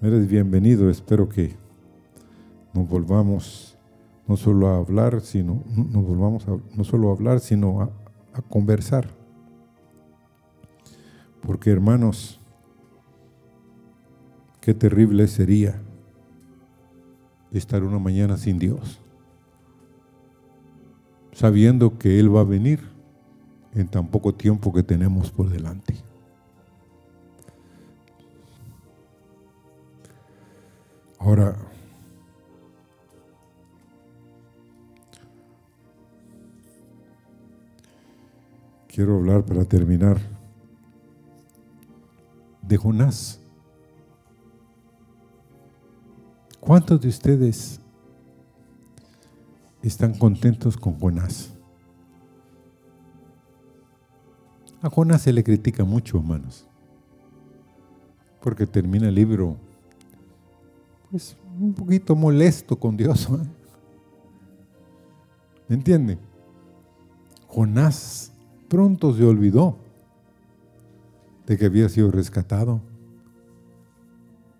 [0.00, 1.54] eres bienvenido, espero que
[2.72, 3.76] nos volvamos
[4.26, 9.17] no solo a hablar, sino nos volvamos no solo a hablar, sino a conversar.
[11.48, 12.38] Porque hermanos,
[14.60, 15.80] qué terrible sería
[17.52, 19.00] estar una mañana sin Dios,
[21.32, 22.80] sabiendo que Él va a venir
[23.72, 25.96] en tan poco tiempo que tenemos por delante.
[31.18, 31.56] Ahora,
[38.86, 40.37] quiero hablar para terminar
[42.68, 43.40] de Jonás.
[46.60, 47.80] ¿Cuántos de ustedes
[49.82, 51.54] están contentos con Jonás?
[54.82, 56.66] A Jonás se le critica mucho, hermanos,
[58.42, 59.56] porque termina el libro,
[61.10, 63.28] pues, un poquito molesto con Dios.
[65.68, 66.18] ¿Me entienden?
[67.48, 68.32] Jonás
[68.68, 69.87] pronto se olvidó
[71.48, 72.82] de que había sido rescatado,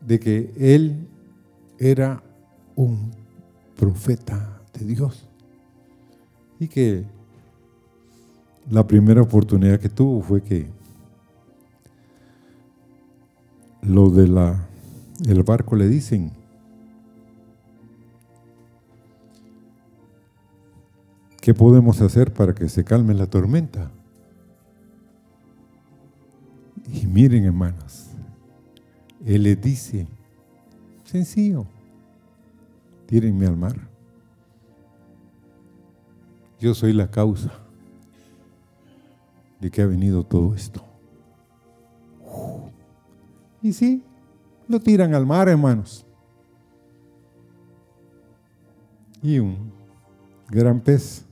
[0.01, 1.07] de que él
[1.79, 2.23] era
[2.75, 3.13] un
[3.77, 5.29] profeta de Dios.
[6.59, 7.05] Y que
[8.71, 10.67] la primera oportunidad que tuvo fue que
[13.83, 14.65] los de la
[15.27, 16.33] el barco le dicen
[21.41, 23.91] ¿Qué podemos hacer para que se calme la tormenta?
[27.19, 28.11] Miren, hermanos,
[29.27, 30.07] Él les dice,
[31.03, 31.67] sencillo,
[33.07, 33.77] tírenme al mar.
[36.61, 37.51] Yo soy la causa
[39.59, 40.81] de que ha venido todo esto.
[43.63, 44.05] Y sí,
[44.69, 46.07] lo tiran al mar, hermanos.
[49.21, 49.73] Y un
[50.49, 51.25] gran pez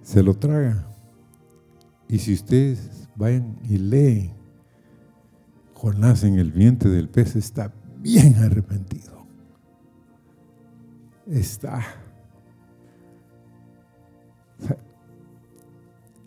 [0.00, 0.86] se lo traga.
[2.08, 4.45] Y si ustedes vayan y leen,
[5.76, 9.26] Jonás en el vientre del pez está bien arrepentido.
[11.26, 11.84] Está.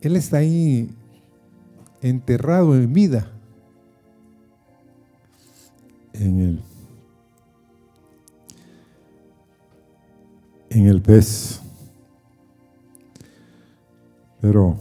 [0.02, 0.96] Él está ahí
[2.02, 3.32] enterrado en vida.
[6.14, 6.64] En el,
[10.70, 11.60] en el pez.
[14.42, 14.78] Pero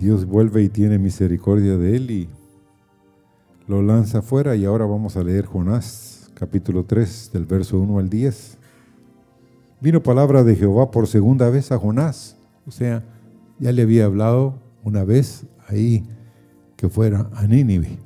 [0.00, 2.28] Dios vuelve y tiene misericordia de él y
[3.68, 8.08] lo lanza afuera y ahora vamos a leer Jonás capítulo 3 del verso 1 al
[8.08, 8.56] 10.
[9.82, 13.04] Vino palabra de Jehová por segunda vez a Jonás, o sea,
[13.58, 16.02] ya le había hablado una vez ahí
[16.76, 17.98] que fuera a Nínive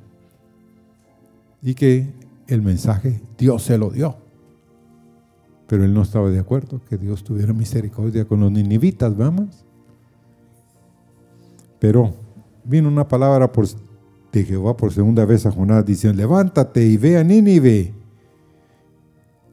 [1.61, 2.11] y que
[2.47, 4.17] el mensaje Dios se lo dio.
[5.67, 9.65] Pero él no estaba de acuerdo que Dios tuviera misericordia con los ninivitas, vamos.
[11.85, 12.15] Pero
[12.63, 13.51] vino una palabra
[14.31, 17.93] de Jehová por segunda vez a Jonás, diciendo, levántate y ve a Nínive,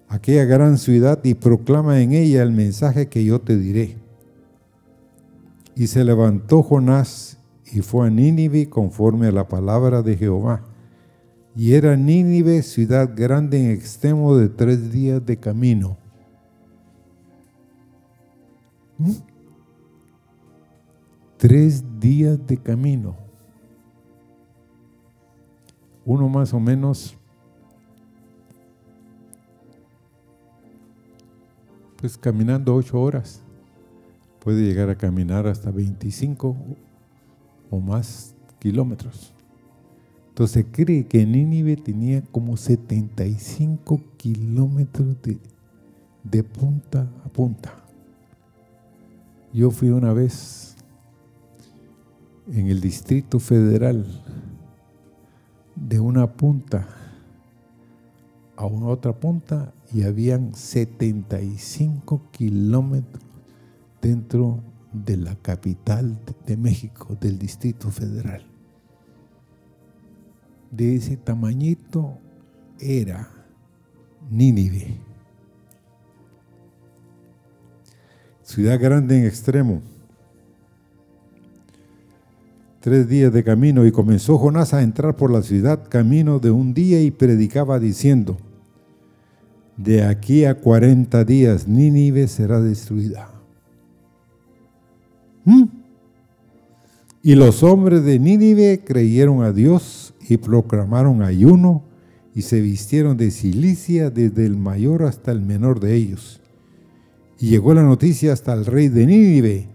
[0.09, 3.99] aquella gran ciudad, y proclama en ella el mensaje que yo te diré.
[5.77, 7.37] Y se levantó Jonás
[7.71, 10.63] y fue a Nínive conforme a la palabra de Jehová.
[11.55, 15.99] Y era Nínive ciudad grande en extremo de tres días de camino.
[21.43, 23.17] Tres días de camino.
[26.05, 27.17] Uno más o menos,
[31.97, 33.43] pues caminando ocho horas,
[34.39, 36.55] puede llegar a caminar hasta 25
[37.71, 39.35] o más kilómetros.
[40.29, 45.41] Entonces cree que Nínive tenía como 75 kilómetros de,
[46.23, 47.75] de punta a punta.
[49.53, 50.72] Yo fui una vez
[52.51, 54.07] en el Distrito Federal
[55.77, 56.89] de una punta
[58.57, 63.23] a una otra punta y habían 75 kilómetros
[64.01, 64.63] dentro
[64.93, 68.45] de la capital de México, del Distrito Federal.
[70.71, 72.19] De ese tamañito
[72.79, 73.29] era
[74.31, 75.13] Nínive.
[78.43, 79.81] ciudad grande en extremo.
[82.83, 86.75] Tres días de camino y comenzó Jonás a entrar por la ciudad camino de un
[86.75, 88.37] día y predicaba diciendo,
[89.77, 93.31] de aquí a cuarenta días Nínive será destruida.
[95.45, 95.65] ¿Mm?
[97.23, 101.85] Y los hombres de Nínive creyeron a Dios y proclamaron ayuno
[102.35, 106.43] y se vistieron de cilicia desde el mayor hasta el menor de ellos
[107.43, 109.72] y llegó la noticia hasta el rey de Nínive.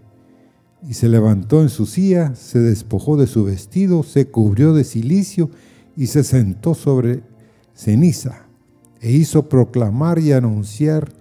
[0.86, 5.50] Y se levantó en su silla, se despojó de su vestido, se cubrió de silicio
[5.96, 7.22] y se sentó sobre
[7.74, 8.46] ceniza.
[9.00, 11.12] E hizo proclamar y anunciar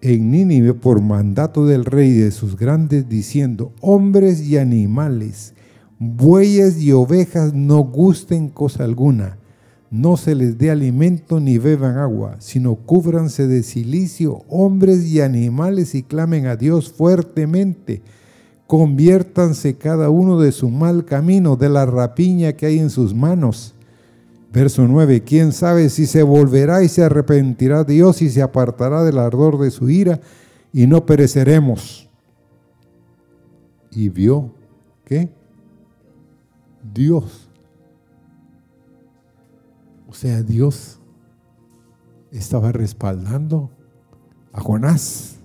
[0.00, 5.54] en Nínive por mandato del rey de sus grandes, diciendo, hombres y animales,
[5.98, 9.38] bueyes y ovejas no gusten cosa alguna
[9.90, 15.94] no se les dé alimento ni beban agua, sino cúbranse de silicio hombres y animales
[15.94, 18.02] y clamen a Dios fuertemente.
[18.68, 23.74] Conviértanse cada uno de su mal camino, de la rapiña que hay en sus manos.
[24.52, 29.18] Verso 9, ¿quién sabe si se volverá y se arrepentirá Dios y se apartará del
[29.18, 30.20] ardor de su ira
[30.72, 32.08] y no pereceremos?
[33.90, 34.54] Y vio,
[35.04, 35.28] ¿qué?
[36.94, 37.48] Dios
[40.08, 40.98] o sea, Dios
[42.32, 43.70] estaba respaldando
[44.52, 45.36] a Jonás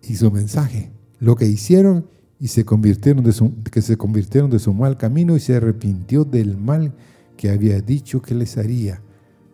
[0.00, 2.06] y su mensaje lo que hicieron
[2.40, 6.24] y se convirtieron de su, que se convirtieron de su mal camino y se arrepintió
[6.24, 6.94] del mal
[7.36, 9.00] que había dicho que les haría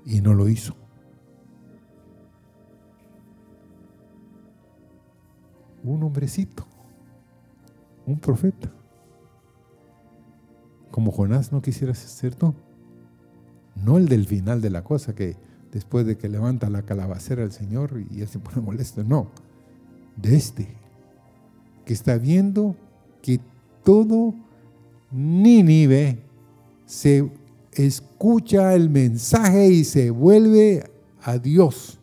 [0.05, 0.77] y no lo hizo.
[5.83, 6.67] Un hombrecito,
[8.07, 8.73] un profeta,
[10.91, 12.55] como Jonás no quisiera ser tú,
[13.75, 15.37] no el del final de la cosa que
[15.73, 19.31] después de que levanta la calabacera el Señor y él se pone molesto, no,
[20.17, 20.84] de este
[21.85, 22.77] que está viendo
[23.23, 23.41] que
[23.83, 24.35] todo
[25.11, 26.19] Nínive
[26.87, 27.31] se
[27.73, 30.91] escucha el mensaje y se vuelve
[31.23, 31.99] a Dios.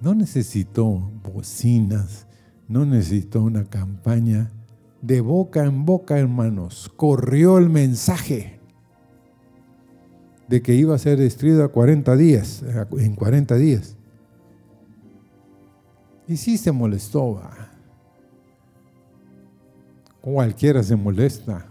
[0.00, 2.26] No necesitó bocinas,
[2.68, 4.52] no necesitó una campaña.
[5.02, 8.60] De boca en boca, hermanos, corrió el mensaje
[10.48, 12.64] de que iba a ser destruida 40 días,
[12.98, 13.95] en 40 días.
[16.28, 17.40] Y sí se molestó.
[20.20, 21.66] Cualquiera se molesta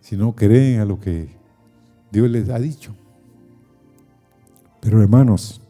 [0.00, 1.28] si no creen a lo que
[2.12, 2.94] Dios les ha dicho.
[4.80, 5.60] Pero hermanos,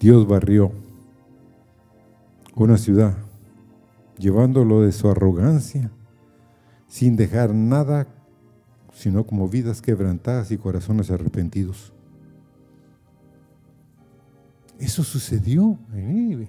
[0.00, 0.72] Dios barrió
[2.56, 3.16] una ciudad,
[4.18, 5.90] llevándolo de su arrogancia,
[6.88, 8.08] sin dejar nada,
[8.92, 11.92] sino como vidas quebrantadas y corazones arrepentidos.
[14.80, 16.48] Eso sucedió en Nínive.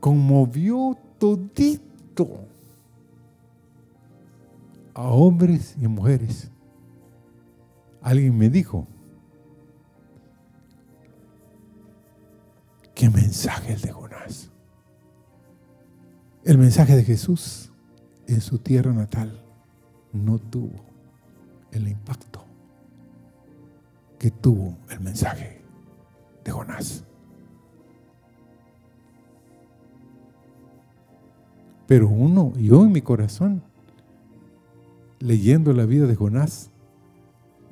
[0.00, 2.46] Conmovió todito
[4.94, 6.50] a hombres y mujeres.
[8.00, 8.86] Alguien me dijo,
[12.94, 14.50] ¿qué mensaje el de Jonás?
[16.44, 17.70] El mensaje de Jesús
[18.26, 19.44] en su tierra natal
[20.14, 20.80] no tuvo
[21.72, 22.37] el impacto
[24.18, 25.62] que tuvo el mensaje
[26.44, 27.04] de Jonás.
[31.86, 33.62] Pero uno, yo en mi corazón,
[35.20, 36.70] leyendo la vida de Jonás,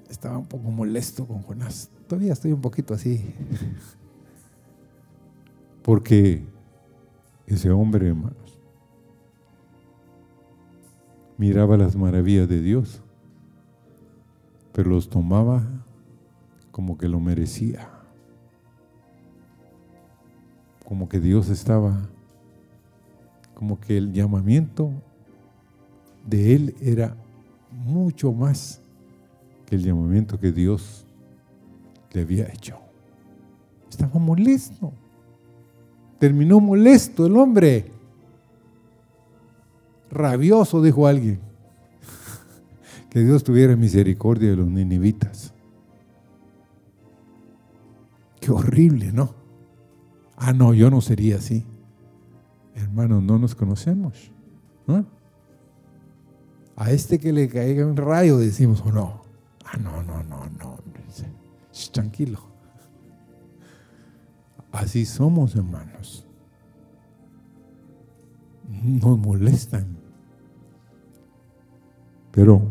[0.08, 1.90] estaba un poco molesto con Jonás.
[2.08, 3.22] Todavía estoy un poquito así.
[5.82, 6.44] Porque
[7.46, 8.58] ese hombre, hermanos,
[11.36, 13.02] miraba las maravillas de Dios,
[14.72, 15.85] pero los tomaba
[16.76, 17.88] como que lo merecía.
[20.84, 22.06] Como que Dios estaba,
[23.54, 24.90] como que el llamamiento
[26.26, 27.16] de él era
[27.70, 28.82] mucho más
[29.64, 31.06] que el llamamiento que Dios
[32.12, 32.76] le había hecho.
[33.88, 34.92] Estaba molesto.
[36.18, 37.90] Terminó molesto el hombre.
[40.10, 41.40] Rabioso, dijo alguien.
[43.08, 45.54] que Dios tuviera misericordia de los ninivitas.
[48.48, 49.34] Horrible, ¿no?
[50.36, 51.64] Ah, no, yo no sería así.
[52.74, 54.30] Hermanos, no nos conocemos.
[56.76, 59.22] A este que le caiga un rayo decimos o no.
[59.64, 60.76] Ah, no, no, no, no.
[61.92, 62.40] Tranquilo.
[64.72, 66.26] Así somos, hermanos.
[68.68, 69.96] Nos molestan.
[72.32, 72.62] Pero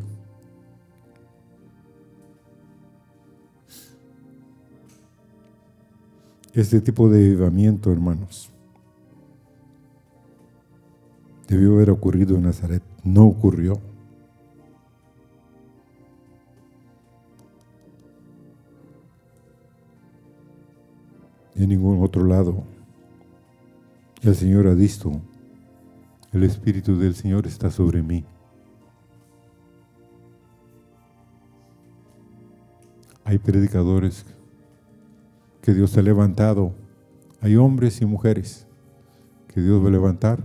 [6.55, 8.49] este tipo de avivamiento, hermanos,
[11.49, 12.81] debió haber ocurrido en Nazaret.
[13.03, 13.79] No ocurrió.
[21.55, 22.63] En ningún otro lado.
[24.21, 25.11] El Señor ha visto,
[26.31, 28.23] el Espíritu del Señor está sobre mí.
[33.25, 34.25] Hay predicadores
[35.65, 36.75] que Dios ha levantado.
[37.41, 38.67] Hay hombres y mujeres
[39.47, 40.43] que Dios va a levantar,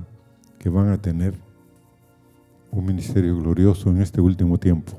[0.58, 1.34] que van a tener
[2.70, 4.94] un ministerio glorioso en este último tiempo.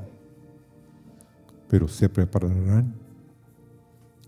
[1.67, 2.93] Pero se prepararán,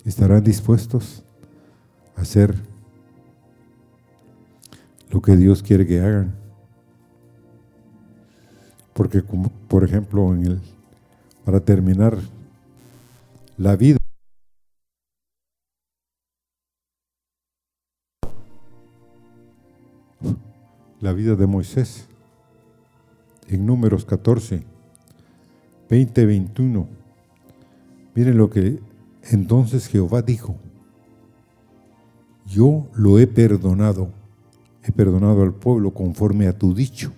[0.03, 1.23] estarán dispuestos
[2.17, 2.55] a hacer
[5.11, 6.33] lo que Dios quiere que hagan.
[8.93, 10.61] Porque, como, por ejemplo, en el,
[11.45, 12.17] para terminar
[13.57, 14.02] la vida,
[21.03, 22.07] la vida de Moisés.
[23.49, 24.63] En números 14,
[25.89, 26.87] 20, 21.
[28.15, 28.79] Miren lo que
[29.29, 30.55] entonces Jehová dijo.
[32.45, 34.11] Yo lo he perdonado,
[34.81, 37.11] he perdonado al pueblo conforme a tu dicho,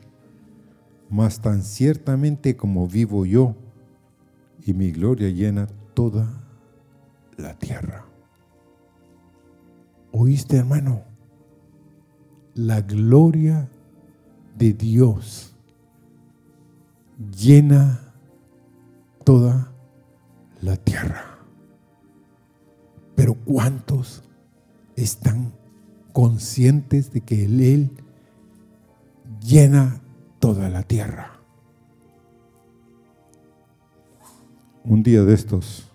[1.10, 3.56] mas tan ciertamente como vivo yo
[4.66, 6.44] y mi gloria llena toda
[7.38, 8.06] la tierra.
[10.12, 11.04] ¿Oíste, hermano?
[12.56, 13.70] La gloria
[14.56, 15.54] de Dios
[17.38, 18.14] llena
[19.24, 19.72] toda
[20.62, 21.40] la tierra.
[23.16, 24.24] Pero ¿cuántos
[24.96, 25.54] están
[26.14, 27.92] conscientes de que Él
[29.42, 30.02] llena
[30.40, 31.40] toda la tierra?
[34.84, 35.92] Un día de estos,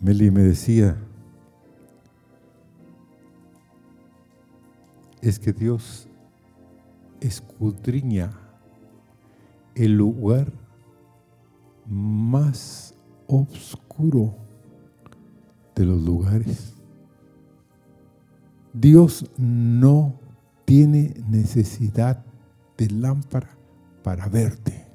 [0.00, 0.96] Meli me decía,
[5.22, 6.08] es que Dios
[7.20, 8.32] escudriña
[9.74, 10.52] el lugar
[11.86, 12.94] más
[13.26, 14.34] oscuro
[15.74, 16.74] de los lugares.
[18.72, 20.18] Dios no
[20.64, 22.24] tiene necesidad
[22.76, 23.56] de lámpara
[24.02, 24.86] para verte.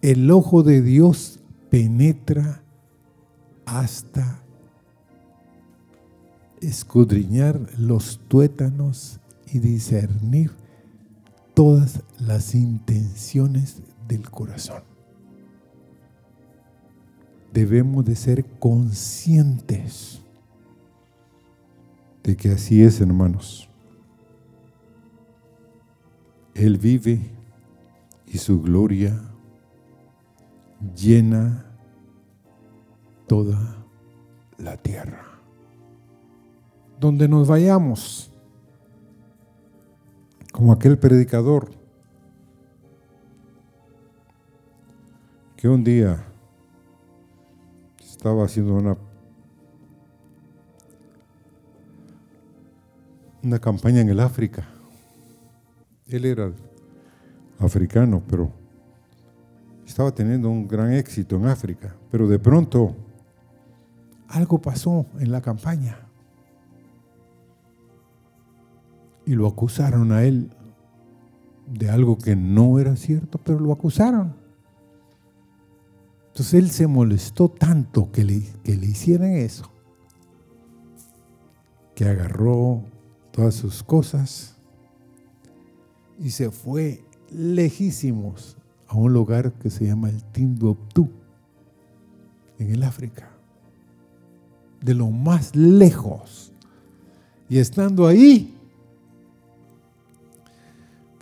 [0.00, 2.62] El ojo de Dios penetra
[3.66, 4.42] hasta
[6.62, 9.20] escudriñar los tuétanos
[9.52, 10.52] y discernir
[11.54, 14.82] todas las intenciones del corazón.
[17.52, 20.22] Debemos de ser conscientes
[22.22, 23.68] de que así es, hermanos.
[26.54, 27.20] Él vive
[28.26, 29.20] y su gloria
[30.94, 31.66] llena
[33.26, 33.84] toda
[34.58, 35.31] la tierra
[37.02, 38.30] donde nos vayamos,
[40.52, 41.68] como aquel predicador
[45.56, 46.24] que un día
[48.00, 48.96] estaba haciendo una,
[53.42, 54.68] una campaña en el África.
[56.06, 56.52] Él era
[57.58, 58.52] africano, pero
[59.84, 61.96] estaba teniendo un gran éxito en África.
[62.12, 62.94] Pero de pronto
[64.28, 66.11] algo pasó en la campaña.
[69.26, 70.50] Y lo acusaron a él
[71.66, 74.34] de algo que no era cierto, pero lo acusaron.
[76.28, 79.70] Entonces él se molestó tanto que le, que le hicieran eso,
[81.94, 82.82] que agarró
[83.30, 84.56] todas sus cosas
[86.18, 88.56] y se fue lejísimos
[88.86, 91.10] a un lugar que se llama el Timbuktu,
[92.58, 93.30] en el África,
[94.80, 96.52] de lo más lejos.
[97.48, 98.56] Y estando ahí,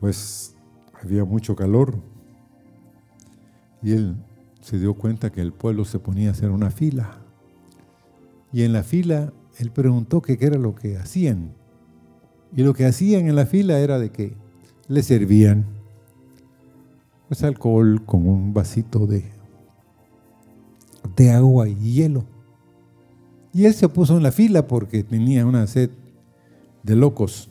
[0.01, 0.57] pues
[1.01, 1.95] había mucho calor
[3.83, 4.17] y él
[4.63, 7.19] se dio cuenta que el pueblo se ponía a hacer una fila.
[8.53, 11.53] Y en la fila él preguntó qué era lo que hacían.
[12.57, 14.35] Y lo que hacían en la fila era de que
[14.89, 15.67] le servían
[17.29, 19.25] pues alcohol con un vasito de,
[21.15, 22.25] de agua y hielo.
[23.53, 25.91] Y él se puso en la fila porque tenía una sed
[26.83, 27.50] de locos.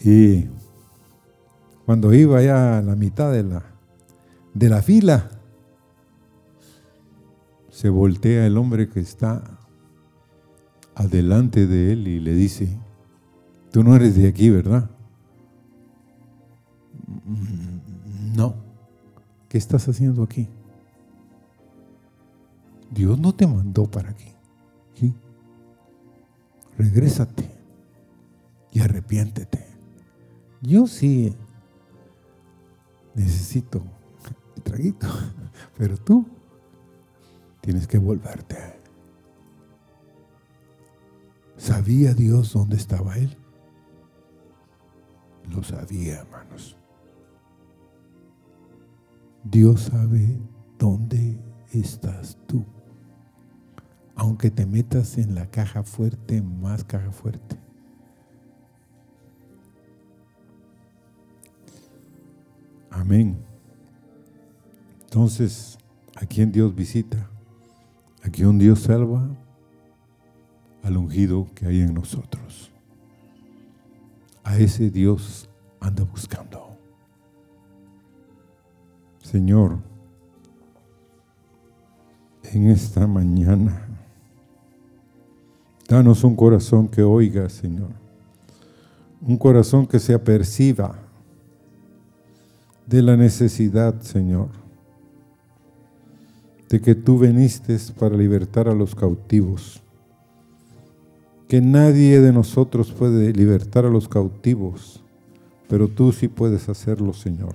[0.00, 0.46] Y
[1.84, 3.62] cuando iba ya a la mitad de la,
[4.54, 5.30] de la fila,
[7.70, 9.42] se voltea el hombre que está
[10.94, 12.78] adelante de él y le dice,
[13.70, 14.90] tú no eres de aquí, ¿verdad?
[18.34, 18.54] No.
[19.48, 20.48] ¿Qué estás haciendo aquí?
[22.90, 24.36] Dios no te mandó para aquí.
[26.78, 27.50] Regrésate
[28.72, 29.65] y arrepiéntete.
[30.66, 31.32] Yo sí
[33.14, 33.80] necesito
[34.56, 35.06] el traguito,
[35.78, 36.26] pero tú
[37.60, 38.56] tienes que volverte.
[41.56, 43.36] ¿Sabía Dios dónde estaba Él?
[45.54, 46.76] Lo sabía, hermanos.
[49.44, 50.36] Dios sabe
[50.80, 51.38] dónde
[51.72, 52.64] estás tú.
[54.16, 57.65] Aunque te metas en la caja fuerte, más caja fuerte.
[62.96, 63.36] Amén.
[65.04, 65.78] Entonces,
[66.14, 67.28] ¿a quién Dios visita?
[68.22, 69.28] ¿A quién Dios salva?
[70.82, 72.72] Al ungido que hay en nosotros.
[74.42, 76.78] A ese Dios anda buscando.
[79.22, 79.78] Señor,
[82.44, 83.88] en esta mañana,
[85.86, 87.90] danos un corazón que oiga, Señor.
[89.20, 91.05] Un corazón que se aperciba
[92.86, 94.48] de la necesidad, Señor,
[96.68, 99.82] de que tú viniste para libertar a los cautivos,
[101.48, 105.02] que nadie de nosotros puede libertar a los cautivos,
[105.68, 107.54] pero tú sí puedes hacerlo, Señor.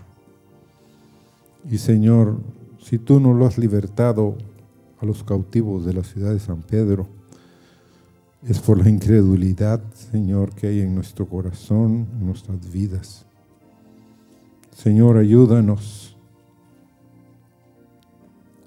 [1.70, 2.38] Y Señor,
[2.80, 4.36] si tú no lo has libertado
[5.00, 7.08] a los cautivos de la ciudad de San Pedro,
[8.48, 13.26] es por la incredulidad, Señor, que hay en nuestro corazón, en nuestras vidas.
[14.76, 16.18] Señor, ayúdanos.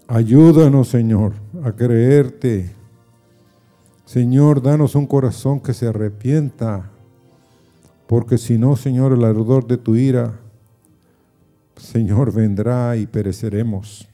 [0.07, 1.33] Ayúdanos, Señor,
[1.63, 2.71] a creerte.
[4.05, 6.91] Señor, danos un corazón que se arrepienta,
[8.07, 10.41] porque si no, Señor, el ardor de tu ira,
[11.77, 14.07] Señor, vendrá y pereceremos.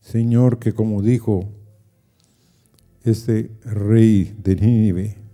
[0.00, 1.48] Señor, que como dijo
[3.04, 5.25] este rey de Nínive,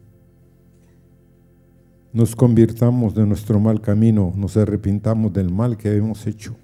[2.13, 6.55] nos convirtamos de nuestro mal camino, nos arrepintamos del mal que hemos hecho.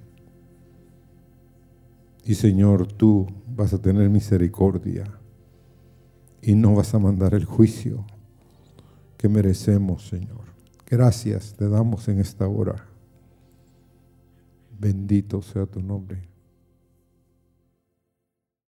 [2.25, 3.27] Y Señor, tú
[3.57, 5.05] vas a tener misericordia
[6.43, 8.05] y no vas a mandar el juicio
[9.17, 10.47] que merecemos, Señor.
[10.87, 12.87] Gracias te damos en esta hora.
[14.79, 16.28] Bendito sea tu nombre.